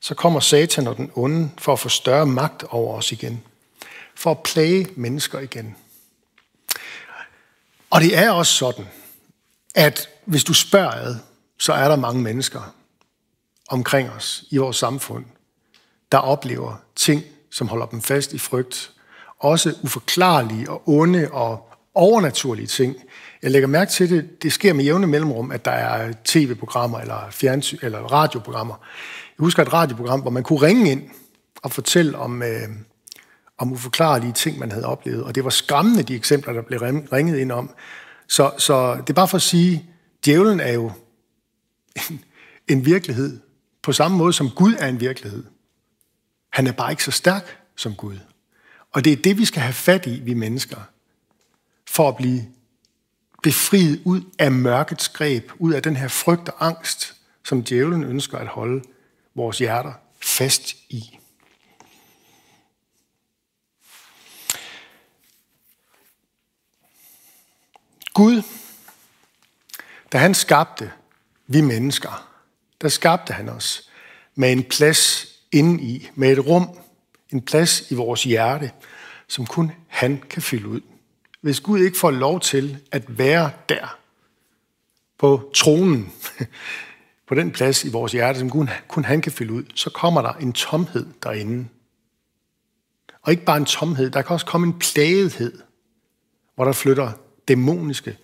Så 0.01 0.15
kommer 0.15 0.41
Satan 0.41 0.87
og 0.87 0.97
den 0.97 1.11
onde 1.15 1.51
for 1.59 1.73
at 1.73 1.79
få 1.79 1.89
større 1.89 2.27
magt 2.27 2.65
over 2.69 2.97
os 2.97 3.13
igen. 3.13 3.43
for 4.15 4.31
at 4.31 4.43
plage 4.43 4.89
mennesker 4.97 5.39
igen. 5.39 5.77
Og 7.91 8.01
det 8.01 8.19
er 8.19 8.31
også 8.31 8.53
sådan, 8.53 8.87
at 9.75 10.09
hvis 10.25 10.45
du 10.45 10.55
spørger 10.55 10.91
ad, 10.91 11.17
så 11.59 11.73
er 11.73 11.89
der 11.89 11.97
mange 11.97 12.23
mennesker 12.23 12.75
omkring 13.71 14.11
os 14.11 14.45
i 14.51 14.57
vores 14.57 14.77
samfund, 14.77 15.25
der 16.13 16.19
oplever 16.19 16.83
ting, 16.97 17.23
som 17.51 17.69
holder 17.69 17.87
dem 17.87 18.03
fast 18.03 18.33
i 18.33 18.39
frygt. 18.39 18.93
Også 19.39 19.75
uforklarlige 19.83 20.71
og 20.71 20.83
onde 20.89 21.29
og 21.33 21.69
overnaturlige 21.95 22.67
ting. 22.67 22.97
Jeg 23.43 23.51
lægger 23.51 23.69
mærke 23.69 23.91
til 23.91 24.11
det, 24.11 24.43
det 24.43 24.53
sker 24.53 24.73
med 24.73 24.85
jævne 24.85 25.07
mellemrum, 25.07 25.51
at 25.51 25.65
der 25.65 25.71
er 25.71 26.13
tv-programmer 26.25 26.99
eller, 26.99 27.31
fjernsy- 27.31 27.85
eller 27.85 27.99
radioprogrammer. 27.99 28.75
Jeg 29.39 29.45
husker 29.45 29.63
et 29.63 29.73
radioprogram, 29.73 30.21
hvor 30.21 30.31
man 30.31 30.43
kunne 30.43 30.63
ringe 30.63 30.91
ind 30.91 31.03
og 31.63 31.73
fortælle 31.73 32.19
om, 32.19 32.43
øh, 32.43 32.69
om 33.59 33.73
uforklarlige 33.73 34.33
ting, 34.33 34.59
man 34.59 34.73
havde 34.73 34.87
oplevet. 34.87 35.25
Og 35.25 35.35
det 35.35 35.45
var 35.45 35.51
skræmmende, 35.51 36.03
de 36.03 36.15
eksempler, 36.15 36.53
der 36.53 36.63
blev 36.63 36.81
ringet 37.13 37.39
ind 37.39 37.53
om. 37.53 37.71
Så, 38.29 38.51
så 38.59 38.95
det 38.95 39.11
er 39.11 39.15
bare 39.15 39.29
for 39.29 39.37
at 39.37 39.43
sige, 39.43 39.87
djævlen 40.25 40.61
er 40.61 40.73
jo 40.73 40.93
en, 41.97 42.25
en 42.69 42.85
virkelighed, 42.85 43.41
på 43.83 43.93
samme 43.93 44.17
måde 44.17 44.33
som 44.33 44.51
Gud 44.51 44.75
er 44.79 44.87
en 44.87 45.01
virkelighed. 45.01 45.45
Han 46.51 46.67
er 46.67 46.73
bare 46.73 46.91
ikke 46.91 47.05
så 47.05 47.11
stærk 47.11 47.59
som 47.77 47.95
Gud. 47.95 48.19
Og 48.91 49.05
det 49.05 49.13
er 49.13 49.17
det, 49.17 49.39
vi 49.39 49.45
skal 49.45 49.63
have 49.63 49.73
fat 49.73 50.07
i, 50.07 50.21
vi 50.21 50.35
mennesker, 50.35 50.81
for 51.89 52.09
at 52.09 52.17
blive 52.17 52.49
befriet 53.43 54.03
ud 54.05 54.23
af 54.39 54.53
mørkets 54.53 55.09
greb, 55.09 55.53
ud 55.59 55.73
af 55.73 55.83
den 55.83 55.97
her 55.97 56.09
frygt 56.09 56.49
og 56.49 56.67
angst, 56.67 57.17
som 57.45 57.65
djævlen 57.65 58.05
ønsker 58.05 58.39
at 58.39 58.47
holde 58.47 58.83
vores 59.35 59.59
hjerter 59.59 59.93
fast 60.21 60.75
i. 60.89 61.19
Gud, 68.15 68.43
da 70.13 70.19
han 70.19 70.35
skabte 70.35 70.93
vi 71.47 71.61
mennesker, 71.61 72.30
der 72.83 72.89
skabte 72.89 73.33
han 73.33 73.49
os 73.49 73.91
med 74.35 74.53
en 74.53 74.65
plads 74.65 75.27
inde 75.53 75.83
i, 75.83 76.11
med 76.15 76.33
et 76.33 76.47
rum, 76.47 76.69
en 77.33 77.43
plads 77.43 77.91
i 77.91 77.95
vores 77.95 78.25
hjerte, 78.25 78.71
som 79.29 79.47
kun 79.47 79.73
han 79.89 80.23
kan 80.31 80.43
fylde 80.43 80.69
ud. 80.69 80.81
Hvis 81.41 81.61
Gud 81.61 81.81
ikke 81.81 81.99
får 81.99 82.11
lov 82.11 82.41
til 82.41 82.79
at 82.93 83.19
være 83.19 83.51
der, 83.69 83.99
på 85.19 85.51
tronen, 85.55 86.13
på 87.29 87.35
den 87.35 87.51
plads 87.51 87.85
i 87.85 87.91
vores 87.91 88.13
hjerte, 88.13 88.39
som 88.39 88.51
kun, 88.51 88.71
kun 88.89 89.05
han 89.05 89.21
kan 89.21 89.33
fylde 89.33 89.53
ud, 89.53 89.65
så 89.75 89.91
kommer 89.91 90.23
der 90.23 90.33
en 90.33 90.53
tomhed 90.53 91.07
derinde. 91.23 91.69
Og 93.23 93.33
ikke 93.33 93.45
bare 93.45 93.57
en 93.57 93.65
tomhed, 93.65 94.11
der 94.11 94.23
kan 94.23 94.35
også 94.35 94.47
komme 94.47 94.67
en 94.67 94.79
plagethed, 94.79 95.63
hvor 96.55 96.65
der 96.65 96.73
flytter 96.73 97.13
dæmoniske 97.49 98.19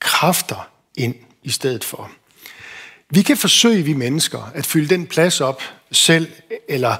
kræfter 0.00 0.70
ind 0.94 1.14
i 1.42 1.50
stedet 1.50 1.84
for. 1.84 2.10
Vi 3.10 3.22
kan 3.22 3.36
forsøge, 3.36 3.82
vi 3.82 3.94
mennesker, 3.94 4.50
at 4.54 4.66
fylde 4.66 4.88
den 4.88 5.06
plads 5.06 5.40
op 5.40 5.62
selv, 5.92 6.28
eller 6.68 6.96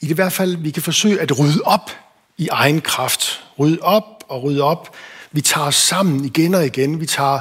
i 0.00 0.06
det 0.06 0.16
hvert 0.16 0.32
fald, 0.32 0.56
vi 0.56 0.70
kan 0.70 0.82
forsøge 0.82 1.20
at 1.20 1.38
rydde 1.38 1.60
op 1.64 1.90
i 2.38 2.48
egen 2.48 2.80
kraft. 2.80 3.44
Rydde 3.58 3.78
op 3.82 4.24
og 4.28 4.42
rydde 4.42 4.62
op. 4.62 4.96
Vi 5.32 5.40
tager 5.40 5.66
os 5.66 5.74
sammen 5.74 6.24
igen 6.24 6.54
og 6.54 6.66
igen. 6.66 7.00
Vi 7.00 7.06
tager 7.06 7.40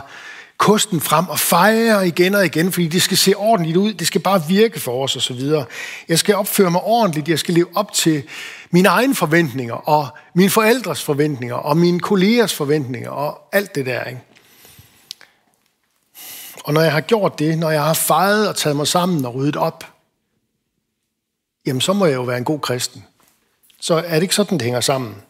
kosten 0.57 1.01
frem 1.01 1.29
og 1.29 1.39
fejrer 1.39 2.01
igen 2.01 2.35
og 2.35 2.45
igen, 2.45 2.71
fordi 2.71 2.87
det 2.87 3.01
skal 3.01 3.17
se 3.17 3.35
ordentligt 3.35 3.77
ud. 3.77 3.93
Det 3.93 4.07
skal 4.07 4.21
bare 4.21 4.41
virke 4.47 4.79
for 4.79 5.03
os 5.03 5.15
osv. 5.15 5.41
Jeg 6.09 6.19
skal 6.19 6.35
opføre 6.35 6.71
mig 6.71 6.81
ordentligt. 6.81 7.29
Jeg 7.29 7.39
skal 7.39 7.53
leve 7.53 7.67
op 7.75 7.93
til 7.93 8.23
mine 8.71 8.89
egne 8.89 9.15
forventninger 9.15 9.73
og 9.73 10.07
mine 10.33 10.49
forældres 10.49 11.03
forventninger 11.03 11.55
og 11.55 11.77
mine 11.77 11.99
kollegers 11.99 12.53
forventninger 12.53 13.09
og 13.09 13.41
alt 13.51 13.75
det 13.75 13.85
der. 13.85 14.03
Ikke? 14.03 14.21
Og 16.65 16.73
når 16.73 16.81
jeg 16.81 16.91
har 16.91 17.01
gjort 17.01 17.39
det, 17.39 17.57
når 17.57 17.69
jeg 17.69 17.83
har 17.83 17.93
fejret 17.93 18.49
og 18.49 18.55
taget 18.55 18.75
mig 18.75 18.87
sammen 18.87 19.25
og 19.25 19.35
ryddet 19.35 19.55
op, 19.55 19.93
jamen 21.65 21.81
så 21.81 21.93
må 21.93 22.05
jeg 22.05 22.15
jo 22.15 22.21
være 22.21 22.37
en 22.37 22.43
god 22.43 22.59
kristen. 22.59 23.05
Så 23.79 23.93
er 23.95 24.13
det 24.13 24.21
ikke 24.21 24.35
sådan, 24.35 24.57
det 24.57 24.61
hænger 24.61 24.81
sammen? 24.81 25.21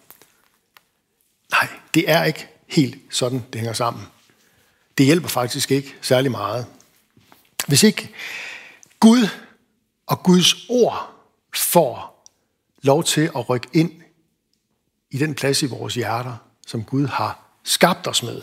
Nej, 1.51 1.67
det 1.93 2.09
er 2.11 2.23
ikke 2.23 2.47
helt 2.67 3.01
sådan, 3.09 3.45
det 3.53 3.61
hænger 3.61 3.73
sammen. 3.73 4.03
Det 4.97 5.05
hjælper 5.05 5.27
faktisk 5.27 5.71
ikke 5.71 5.95
særlig 6.01 6.31
meget. 6.31 6.65
Hvis 7.67 7.83
ikke 7.83 8.09
Gud 8.99 9.27
og 10.07 10.23
Guds 10.23 10.55
ord 10.69 11.09
får 11.55 12.25
lov 12.81 13.03
til 13.03 13.31
at 13.35 13.49
rykke 13.49 13.67
ind 13.73 13.91
i 15.11 15.17
den 15.17 15.35
plads 15.35 15.61
i 15.61 15.65
vores 15.65 15.95
hjerter, 15.95 16.35
som 16.67 16.83
Gud 16.83 17.07
har 17.07 17.39
skabt 17.63 18.07
os 18.07 18.23
med, 18.23 18.41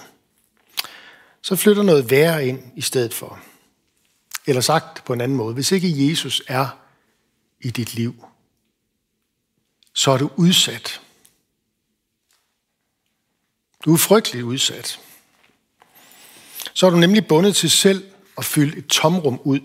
så 1.42 1.56
flytter 1.56 1.82
noget 1.82 2.10
værre 2.10 2.46
ind 2.46 2.72
i 2.76 2.80
stedet 2.80 3.14
for. 3.14 3.40
Eller 4.46 4.60
sagt 4.60 5.04
på 5.04 5.12
en 5.12 5.20
anden 5.20 5.36
måde, 5.36 5.54
hvis 5.54 5.72
ikke 5.72 6.10
Jesus 6.10 6.42
er 6.48 6.68
i 7.60 7.70
dit 7.70 7.94
liv, 7.94 8.24
så 9.94 10.10
er 10.10 10.18
du 10.18 10.30
udsat. 10.36 11.00
Du 13.84 13.92
er 13.92 13.98
frygteligt 13.98 14.44
udsat. 14.44 15.00
Så 16.74 16.86
er 16.86 16.90
du 16.90 16.96
nemlig 16.96 17.26
bundet 17.26 17.56
til 17.56 17.70
selv 17.70 18.10
at 18.38 18.44
fylde 18.44 18.78
et 18.78 18.86
tomrum 18.86 19.40
ud, 19.44 19.60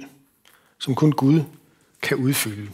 som 0.80 0.96
kun 0.96 1.12
Gud 1.12 1.44
kan 2.02 2.18
udfylde. 2.18 2.72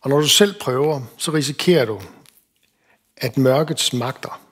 Og 0.00 0.10
når 0.10 0.20
du 0.20 0.28
selv 0.28 0.60
prøver, 0.60 1.02
så 1.18 1.32
risikerer 1.32 1.84
du, 1.84 2.02
at 3.16 3.36
mørkets 3.36 3.92
magter 3.92 4.42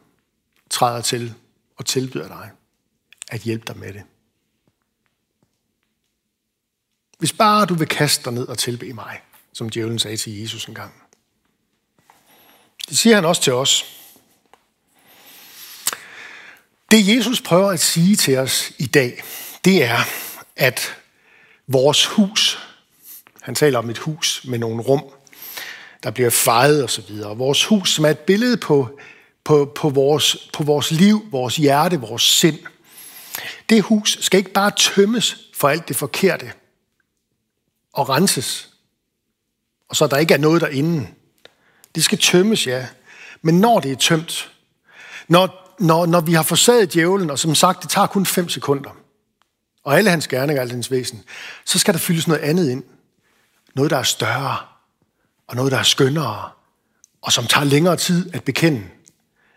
træder 0.71 1.03
til 1.03 1.35
og 1.77 1.87
tilbyder 1.87 2.29
dig 2.29 2.51
at 3.31 3.41
hjælpe 3.41 3.65
dig 3.67 3.79
med 3.79 3.93
det. 3.93 4.03
Hvis 7.19 7.33
bare 7.33 7.67
du 7.67 7.75
vil 7.75 7.89
kaste 7.89 8.25
dig 8.25 8.33
ned 8.33 8.49
og 8.49 8.59
tilbe 8.59 8.93
mig, 8.93 9.21
som 9.53 9.69
djævlen 9.69 9.99
sagde 9.99 10.17
til 10.17 10.41
Jesus 10.41 10.65
en 10.65 10.75
gang. 10.75 10.93
Det 12.89 12.99
siger 12.99 13.15
han 13.15 13.25
også 13.25 13.43
til 13.43 13.53
os. 13.53 13.85
Det 16.91 17.17
Jesus 17.17 17.41
prøver 17.41 17.71
at 17.71 17.81
sige 17.81 18.17
til 18.17 18.39
os 18.39 18.73
i 18.79 18.87
dag, 18.87 19.23
det 19.65 19.85
er, 19.85 19.99
at 20.57 20.97
vores 21.67 22.07
hus, 22.07 22.59
han 23.41 23.55
taler 23.55 23.79
om 23.79 23.91
et 23.91 23.99
hus 23.99 24.45
med 24.45 24.59
nogle 24.59 24.83
rum, 24.83 25.05
der 26.03 26.11
bliver 26.11 26.31
fejet 26.31 26.83
og 26.83 26.91
så 26.91 27.03
videre. 27.03 27.37
Vores 27.37 27.65
hus, 27.65 27.95
som 27.95 28.05
er 28.05 28.11
et 28.11 28.19
billede 28.19 28.57
på, 28.57 28.99
på, 29.45 29.73
på, 29.75 29.89
vores, 29.89 30.49
på 30.53 30.63
vores 30.63 30.91
liv, 30.91 31.29
vores 31.31 31.57
hjerte, 31.57 32.01
vores 32.01 32.23
sind– 32.23 32.59
det 33.71 33.83
hus 33.83 34.19
skal 34.21 34.39
ikke 34.39 34.53
bare 34.53 34.71
tømmes 34.77 35.37
for 35.55 35.69
alt 35.69 35.89
det 35.89 35.97
forkerte 35.97 36.53
og 37.93 38.09
renses, 38.09 38.71
og 39.89 39.97
så 39.97 40.07
der 40.07 40.17
ikke 40.17 40.35
er 40.35 40.39
noget 40.39 40.61
derinde. 40.61 41.09
Det 41.95 42.05
skal 42.05 42.19
tømmes, 42.19 42.67
ja. 42.67 42.87
Men 43.43 43.61
når 43.61 43.81
det 43.81 43.93
er 43.93 43.97
tømt, 43.97 44.53
når, 45.29 45.75
når, 45.79 46.07
når 46.07 46.21
vi 46.21 46.33
har 46.33 46.43
forsaget 46.43 46.93
djævlen, 46.93 47.31
og 47.31 47.39
som 47.39 47.55
sagt, 47.55 47.83
det 47.83 47.91
tager 47.91 48.07
kun 48.07 48.27
fem 48.27 48.49
sekunder, 48.49 48.91
og 49.85 49.99
alle 49.99 50.11
hans 50.11 50.29
gerninger, 50.29 50.63
alt 50.63 50.73
hans 50.73 50.91
væsen, 50.91 51.25
så 51.65 51.79
skal 51.79 51.95
der 51.95 52.01
fyldes 52.01 52.29
noget 52.29 52.41
andet 52.41 52.71
ind. 52.71 52.85
Noget, 53.75 53.91
der 53.91 53.97
er 53.97 54.03
større, 54.03 54.57
og 55.47 55.57
noget, 55.57 55.73
der 55.73 55.79
er 55.79 55.83
skønnere, 55.83 56.51
og 57.23 57.33
som 57.33 57.47
tager 57.47 57.65
længere 57.65 57.97
tid 57.97 58.35
at 58.35 58.45
bekende, 58.45 58.83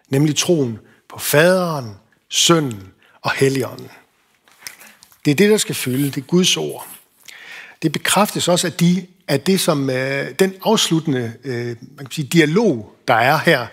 nemlig 0.10 0.36
troen 0.36 0.80
på 1.10 1.20
faderen, 1.20 1.96
sønnen 2.30 2.94
og 3.22 3.32
helligånden. 3.32 3.90
Det 5.26 5.32
er 5.32 5.36
det, 5.36 5.50
der 5.50 5.58
skal 5.58 5.76
fylde. 5.76 6.06
Det 6.06 6.18
er 6.18 6.22
Guds 6.22 6.58
ord. 6.58 6.88
Det 7.82 7.92
bekræftes 7.92 8.48
også 8.48 8.68
af, 8.68 8.74
de, 8.74 9.06
af 9.28 9.42
det, 9.42 9.60
som 9.60 9.90
øh, 9.90 10.32
den 10.40 10.54
afsluttende 10.64 11.34
øh, 11.44 11.68
man 11.68 12.06
kan 12.06 12.12
sige, 12.12 12.28
dialog, 12.28 12.96
der 13.08 13.14
er 13.14 13.38
her 13.38 13.68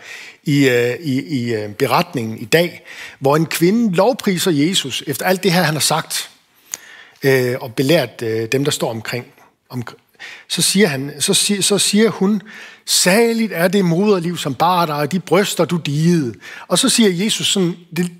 i, 0.44 0.68
øh, 0.68 0.94
i, 1.00 1.20
i 1.20 1.54
øh, 1.54 1.70
beretningen 1.72 2.38
i 2.38 2.44
dag, 2.44 2.84
hvor 3.18 3.36
en 3.36 3.46
kvinde 3.46 3.96
lovpriser 3.96 4.50
Jesus 4.50 5.02
efter 5.06 5.26
alt 5.26 5.42
det 5.42 5.52
her, 5.52 5.62
han 5.62 5.74
har 5.74 5.80
sagt, 5.80 6.30
øh, 7.22 7.56
og 7.60 7.74
belært 7.74 8.22
øh, 8.22 8.48
dem, 8.52 8.64
der 8.64 8.70
står 8.70 8.90
omkring. 8.90 9.26
Om, 9.68 9.82
så 10.48 10.62
siger, 10.62 10.86
han, 10.86 11.12
så, 11.18 11.34
siger, 11.34 11.62
så 11.62 11.78
siger 11.78 12.10
hun, 12.10 12.42
saligt 12.86 13.52
er 13.52 13.68
det 13.68 13.84
moderliv, 13.84 14.38
som 14.38 14.54
bar 14.54 14.86
dig, 14.86 14.94
og 14.94 15.12
de 15.12 15.20
bryster, 15.20 15.64
du 15.64 15.76
digede. 15.76 16.34
Og 16.68 16.78
så 16.78 16.88
siger 16.88 17.24
Jesus 17.24 17.52
sådan, 17.52 17.76
det, 17.96 18.12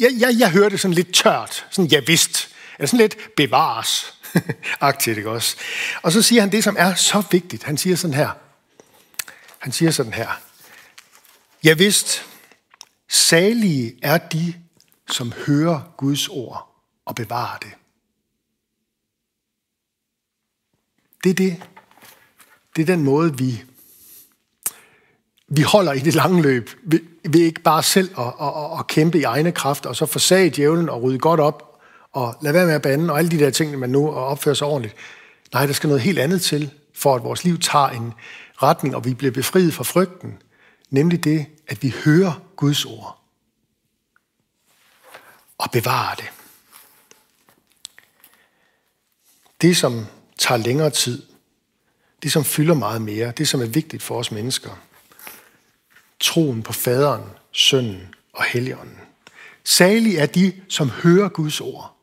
jeg, 0.00 0.10
jeg, 0.18 0.36
jeg 0.38 0.50
hører 0.50 0.68
det 0.68 0.80
sådan 0.80 0.94
lidt 0.94 1.14
tørt, 1.14 1.66
sådan 1.70 1.90
ja 1.90 2.00
vist, 2.06 2.48
eller 2.78 2.86
sådan 2.86 3.00
lidt 3.00 3.16
bevares, 3.36 4.20
agtigt, 4.80 5.16
ikke 5.16 5.30
også? 5.30 5.56
Og 6.02 6.12
så 6.12 6.22
siger 6.22 6.40
han 6.40 6.52
det, 6.52 6.64
som 6.64 6.76
er 6.78 6.94
så 6.94 7.22
vigtigt. 7.30 7.64
Han 7.64 7.76
siger 7.76 7.96
sådan 7.96 8.14
her, 8.14 8.30
han 9.58 9.72
siger 9.72 9.90
sådan 9.90 10.12
her, 10.12 10.28
ja 11.64 11.74
vist, 11.74 12.24
salige 13.08 13.98
er 14.02 14.18
de, 14.18 14.54
som 15.10 15.32
hører 15.46 15.94
Guds 15.96 16.28
ord 16.28 16.82
og 17.04 17.14
bevarer 17.14 17.58
det. 17.58 17.72
Det 21.24 21.30
er 21.30 21.34
det. 21.34 21.62
Det 22.76 22.82
er 22.82 22.86
den 22.86 23.04
måde, 23.04 23.38
vi 23.38 23.64
vi 25.48 25.62
holder 25.62 25.92
i 25.92 25.98
det 25.98 26.14
lange 26.14 26.42
løb, 26.42 26.70
vi, 26.82 27.00
vi 27.24 27.38
ikke 27.38 27.60
bare 27.60 27.82
selv 27.82 28.10
at, 28.18 28.26
at, 28.26 28.48
at, 28.48 28.78
at 28.78 28.86
kæmpe 28.86 29.18
i 29.18 29.22
egne 29.22 29.52
kræfter, 29.52 29.88
og 29.88 29.96
så 29.96 30.06
forsage 30.06 30.50
djævlen 30.50 30.88
og 30.88 31.02
rydde 31.02 31.18
godt 31.18 31.40
op, 31.40 31.65
og 32.16 32.36
lad 32.40 32.52
være 32.52 32.66
med 32.66 32.74
at 32.74 32.82
bande, 32.82 33.12
og 33.12 33.18
alle 33.18 33.30
de 33.30 33.38
der 33.38 33.50
ting, 33.50 33.78
man 33.78 33.90
nu 33.90 34.10
opfører 34.10 34.54
sig 34.54 34.66
ordentligt. 34.66 34.96
Nej, 35.52 35.66
der 35.66 35.72
skal 35.72 35.88
noget 35.88 36.02
helt 36.02 36.18
andet 36.18 36.42
til, 36.42 36.72
for 36.94 37.14
at 37.14 37.22
vores 37.22 37.44
liv 37.44 37.58
tager 37.58 37.88
en 37.88 38.14
retning, 38.62 38.96
og 38.96 39.04
vi 39.04 39.14
bliver 39.14 39.32
befriet 39.32 39.74
fra 39.74 39.84
frygten. 39.84 40.42
Nemlig 40.90 41.24
det, 41.24 41.46
at 41.66 41.82
vi 41.82 41.94
hører 42.04 42.42
Guds 42.56 42.84
ord. 42.84 43.18
Og 45.58 45.70
bevarer 45.70 46.14
det. 46.14 46.24
Det, 49.60 49.76
som 49.76 50.06
tager 50.38 50.58
længere 50.58 50.90
tid, 50.90 51.22
det, 52.22 52.32
som 52.32 52.44
fylder 52.44 52.74
meget 52.74 53.02
mere, 53.02 53.32
det, 53.32 53.48
som 53.48 53.62
er 53.62 53.66
vigtigt 53.66 54.02
for 54.02 54.18
os 54.18 54.30
mennesker, 54.30 54.70
troen 56.20 56.62
på 56.62 56.72
faderen, 56.72 57.24
sønnen 57.52 58.14
og 58.32 58.44
helligånden. 58.44 59.00
Salig 59.64 60.16
er 60.16 60.26
de, 60.26 60.62
som 60.68 60.90
hører 60.90 61.28
Guds 61.28 61.60
ord, 61.60 61.95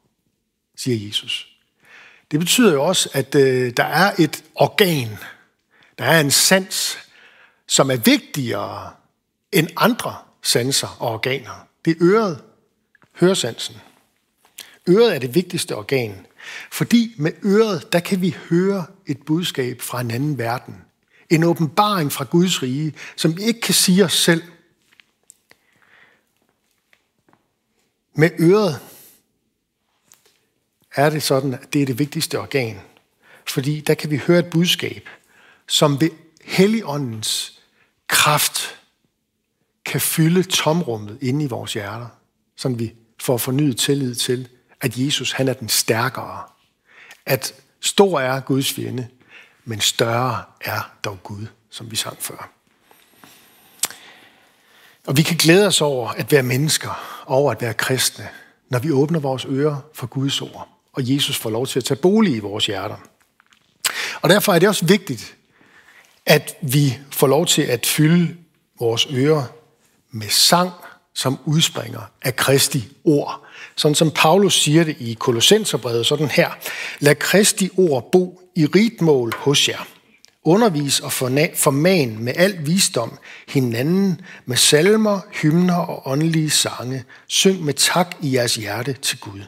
siger 0.75 1.07
Jesus. 1.07 1.47
Det 2.31 2.39
betyder 2.39 2.73
jo 2.73 2.83
også, 2.83 3.09
at 3.13 3.35
øh, 3.35 3.73
der 3.77 3.83
er 3.83 4.13
et 4.19 4.43
organ, 4.55 5.17
der 5.97 6.05
er 6.05 6.19
en 6.19 6.31
sans, 6.31 6.97
som 7.67 7.91
er 7.91 7.95
vigtigere 7.95 8.91
end 9.51 9.67
andre 9.77 10.15
sanser 10.41 10.97
og 10.99 11.13
organer. 11.13 11.67
Det 11.85 11.91
er 11.91 11.97
øret, 12.01 12.41
høresansen. 13.19 13.75
Øret 14.89 15.15
er 15.15 15.19
det 15.19 15.35
vigtigste 15.35 15.75
organ, 15.75 16.25
fordi 16.71 17.15
med 17.17 17.31
øret, 17.45 17.93
der 17.93 17.99
kan 17.99 18.21
vi 18.21 18.35
høre 18.49 18.85
et 19.05 19.25
budskab 19.25 19.81
fra 19.81 20.01
en 20.01 20.11
anden 20.11 20.37
verden. 20.37 20.81
En 21.29 21.43
åbenbaring 21.43 22.11
fra 22.11 22.23
Guds 22.23 22.63
rige, 22.63 22.93
som 23.15 23.37
vi 23.37 23.43
ikke 23.43 23.61
kan 23.61 23.73
sige 23.73 24.05
os 24.05 24.13
selv. 24.13 24.43
Med 28.15 28.29
øret 28.39 28.79
er 30.95 31.09
det 31.09 31.23
sådan, 31.23 31.53
at 31.53 31.73
det 31.73 31.81
er 31.81 31.85
det 31.85 31.99
vigtigste 31.99 32.39
organ. 32.39 32.81
Fordi 33.47 33.79
der 33.79 33.93
kan 33.93 34.11
vi 34.11 34.17
høre 34.17 34.39
et 34.39 34.49
budskab, 34.49 35.09
som 35.67 36.01
ved 36.01 36.09
Helligåndens 36.43 37.59
kraft 38.07 38.79
kan 39.85 40.01
fylde 40.01 40.43
tomrummet 40.43 41.17
inde 41.21 41.45
i 41.45 41.47
vores 41.47 41.73
hjerter, 41.73 42.07
så 42.55 42.69
vi 42.69 42.93
får 43.21 43.37
fornyet 43.37 43.77
tillid 43.77 44.15
til, 44.15 44.49
at 44.81 44.97
Jesus 44.97 45.31
han 45.31 45.47
er 45.47 45.53
den 45.53 45.69
stærkere. 45.69 46.43
At 47.25 47.53
stor 47.81 48.19
er 48.19 48.39
Guds 48.39 48.73
fjende, 48.73 49.07
men 49.65 49.79
større 49.79 50.43
er 50.61 50.91
dog 51.03 51.23
Gud, 51.23 51.47
som 51.69 51.91
vi 51.91 51.95
sang 51.95 52.17
før. 52.19 52.49
Og 55.07 55.17
vi 55.17 55.21
kan 55.21 55.37
glæde 55.37 55.67
os 55.67 55.81
over 55.81 56.09
at 56.09 56.31
være 56.31 56.43
mennesker, 56.43 57.23
over 57.25 57.51
at 57.51 57.61
være 57.61 57.73
kristne, 57.73 58.29
når 58.69 58.79
vi 58.79 58.91
åbner 58.91 59.19
vores 59.19 59.45
ører 59.45 59.77
for 59.93 60.07
Guds 60.07 60.41
ord, 60.41 60.72
og 60.93 61.13
Jesus 61.13 61.37
får 61.37 61.49
lov 61.49 61.67
til 61.67 61.79
at 61.79 61.85
tage 61.85 61.97
bolig 61.97 62.35
i 62.35 62.39
vores 62.39 62.65
hjerter. 62.65 62.97
Og 64.21 64.29
derfor 64.29 64.53
er 64.53 64.59
det 64.59 64.69
også 64.69 64.85
vigtigt, 64.85 65.35
at 66.25 66.55
vi 66.61 66.97
får 67.11 67.27
lov 67.27 67.45
til 67.45 67.61
at 67.61 67.85
fylde 67.85 68.35
vores 68.79 69.07
ører 69.11 69.43
med 70.11 70.29
sang, 70.29 70.71
som 71.15 71.39
udspringer 71.45 72.01
af 72.21 72.35
Kristi 72.35 72.87
ord. 73.03 73.45
Sådan 73.75 73.95
som 73.95 74.11
Paulus 74.11 74.61
siger 74.61 74.83
det 74.83 74.95
i 74.99 75.13
Kolossenserbrevet, 75.13 76.05
sådan 76.05 76.27
her. 76.27 76.49
Lad 76.99 77.15
Kristi 77.15 77.69
ord 77.77 78.11
bo 78.11 78.41
i 78.55 78.65
rigtmål 78.65 79.33
hos 79.37 79.69
jer. 79.69 79.87
Undervis 80.45 80.99
og 80.99 81.11
forman 81.11 82.17
med 82.19 82.33
al 82.35 82.65
visdom 82.65 83.17
hinanden 83.47 84.21
med 84.45 84.57
salmer, 84.57 85.19
hymner 85.31 85.75
og 85.75 86.07
åndelige 86.11 86.49
sange. 86.49 87.03
Syng 87.27 87.63
med 87.63 87.73
tak 87.73 88.15
i 88.21 88.35
jeres 88.35 88.55
hjerte 88.55 88.93
til 88.93 89.19
Gud. 89.19 89.41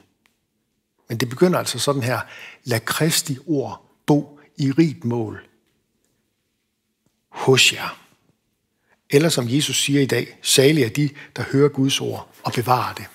Men 1.10 1.18
det 1.18 1.30
begynder 1.30 1.60
altså 1.60 1.80
sådan 1.80 2.04
her. 2.04 2.20
Lad 2.64 2.80
Kristi 2.80 3.38
ord 3.48 3.92
bo 4.06 4.40
i 4.58 4.72
rigt 4.72 5.06
mål 5.06 5.48
hos 7.30 7.74
jer. 7.74 8.00
Eller 9.10 9.30
som 9.30 9.50
Jesus 9.50 9.84
siger 9.84 10.02
i 10.02 10.06
dag, 10.06 10.38
salig 10.42 10.84
er 10.84 10.90
de, 10.90 11.10
der 11.36 11.44
hører 11.52 11.70
Guds 11.70 12.02
ord 12.02 12.30
og 12.44 12.54
bevarer 12.54 12.94
det. 12.94 13.06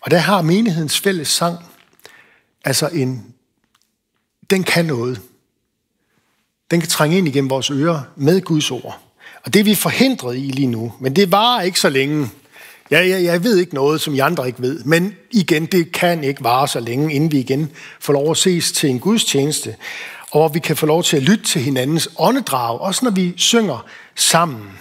Og 0.00 0.10
der 0.10 0.18
har 0.18 0.42
menighedens 0.42 1.00
fælles 1.00 1.28
sang, 1.28 1.58
altså 2.64 2.88
en, 2.88 3.34
den 4.50 4.64
kan 4.64 4.84
noget. 4.84 5.20
Den 6.70 6.80
kan 6.80 6.88
trænge 6.88 7.18
ind 7.18 7.28
igennem 7.28 7.50
vores 7.50 7.70
ører 7.70 8.02
med 8.16 8.42
Guds 8.42 8.70
ord. 8.70 9.00
Og 9.44 9.54
det 9.54 9.60
er 9.60 9.64
vi 9.64 9.74
forhindret 9.74 10.36
i 10.36 10.40
lige 10.40 10.66
nu, 10.66 10.94
men 11.00 11.16
det 11.16 11.32
varer 11.32 11.62
ikke 11.62 11.80
så 11.80 11.88
længe. 11.88 12.30
Jeg, 12.90 13.08
jeg, 13.08 13.24
jeg 13.24 13.44
ved 13.44 13.56
ikke 13.56 13.74
noget, 13.74 14.00
som 14.00 14.14
I 14.14 14.18
andre 14.18 14.46
ikke 14.46 14.62
ved, 14.62 14.84
men 14.84 15.16
igen, 15.30 15.66
det 15.66 15.92
kan 15.92 16.24
ikke 16.24 16.44
vare 16.44 16.68
så 16.68 16.80
længe, 16.80 17.14
inden 17.14 17.32
vi 17.32 17.38
igen 17.38 17.70
får 18.00 18.12
lov 18.12 18.30
at 18.30 18.36
ses 18.36 18.72
til 18.72 18.90
en 18.90 19.00
gudstjeneste, 19.00 19.76
og 20.30 20.40
hvor 20.40 20.48
vi 20.48 20.58
kan 20.58 20.76
få 20.76 20.86
lov 20.86 21.02
til 21.02 21.16
at 21.16 21.22
lytte 21.22 21.44
til 21.44 21.62
hinandens 21.62 22.08
åndedrag, 22.18 22.80
også 22.80 23.04
når 23.04 23.10
vi 23.10 23.34
synger 23.36 23.86
sammen. 24.14 24.78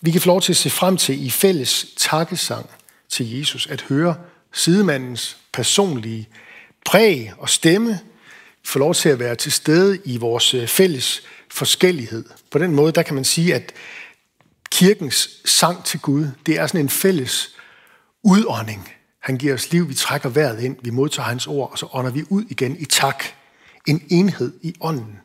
Vi 0.00 0.10
kan 0.10 0.20
få 0.20 0.26
lov 0.26 0.40
til 0.40 0.52
at 0.52 0.56
se 0.56 0.70
frem 0.70 0.96
til 0.96 1.26
i 1.26 1.30
fælles 1.30 1.86
takkesang 1.96 2.66
til 3.08 3.38
Jesus, 3.38 3.66
at 3.66 3.80
høre 3.80 4.14
sidemandens 4.52 5.36
personlige 5.52 6.28
præg 6.86 7.32
og 7.38 7.48
stemme, 7.48 8.00
få 8.64 8.78
lov 8.78 8.94
til 8.94 9.08
at 9.08 9.18
være 9.18 9.34
til 9.34 9.52
stede 9.52 9.98
i 10.04 10.16
vores 10.16 10.54
øh, 10.54 10.66
fælles 10.66 11.22
forskellighed. 11.50 12.24
På 12.50 12.58
den 12.58 12.72
måde, 12.72 12.92
der 12.92 13.02
kan 13.02 13.14
man 13.14 13.24
sige, 13.24 13.54
at 13.54 13.72
kirkens 14.78 15.28
sang 15.44 15.84
til 15.84 16.00
Gud, 16.00 16.26
det 16.46 16.58
er 16.58 16.66
sådan 16.66 16.80
en 16.80 16.88
fælles 16.88 17.56
udånding. 18.24 18.88
Han 19.22 19.36
giver 19.36 19.54
os 19.54 19.72
liv, 19.72 19.88
vi 19.88 19.94
trækker 19.94 20.28
vejret 20.28 20.60
ind, 20.62 20.76
vi 20.82 20.90
modtager 20.90 21.26
hans 21.26 21.46
ord, 21.46 21.72
og 21.72 21.78
så 21.78 21.86
ånder 21.92 22.10
vi 22.10 22.24
ud 22.28 22.44
igen 22.48 22.76
i 22.76 22.84
tak. 22.84 23.24
En 23.86 24.02
enhed 24.08 24.52
i 24.62 24.74
ånden. 24.80 25.18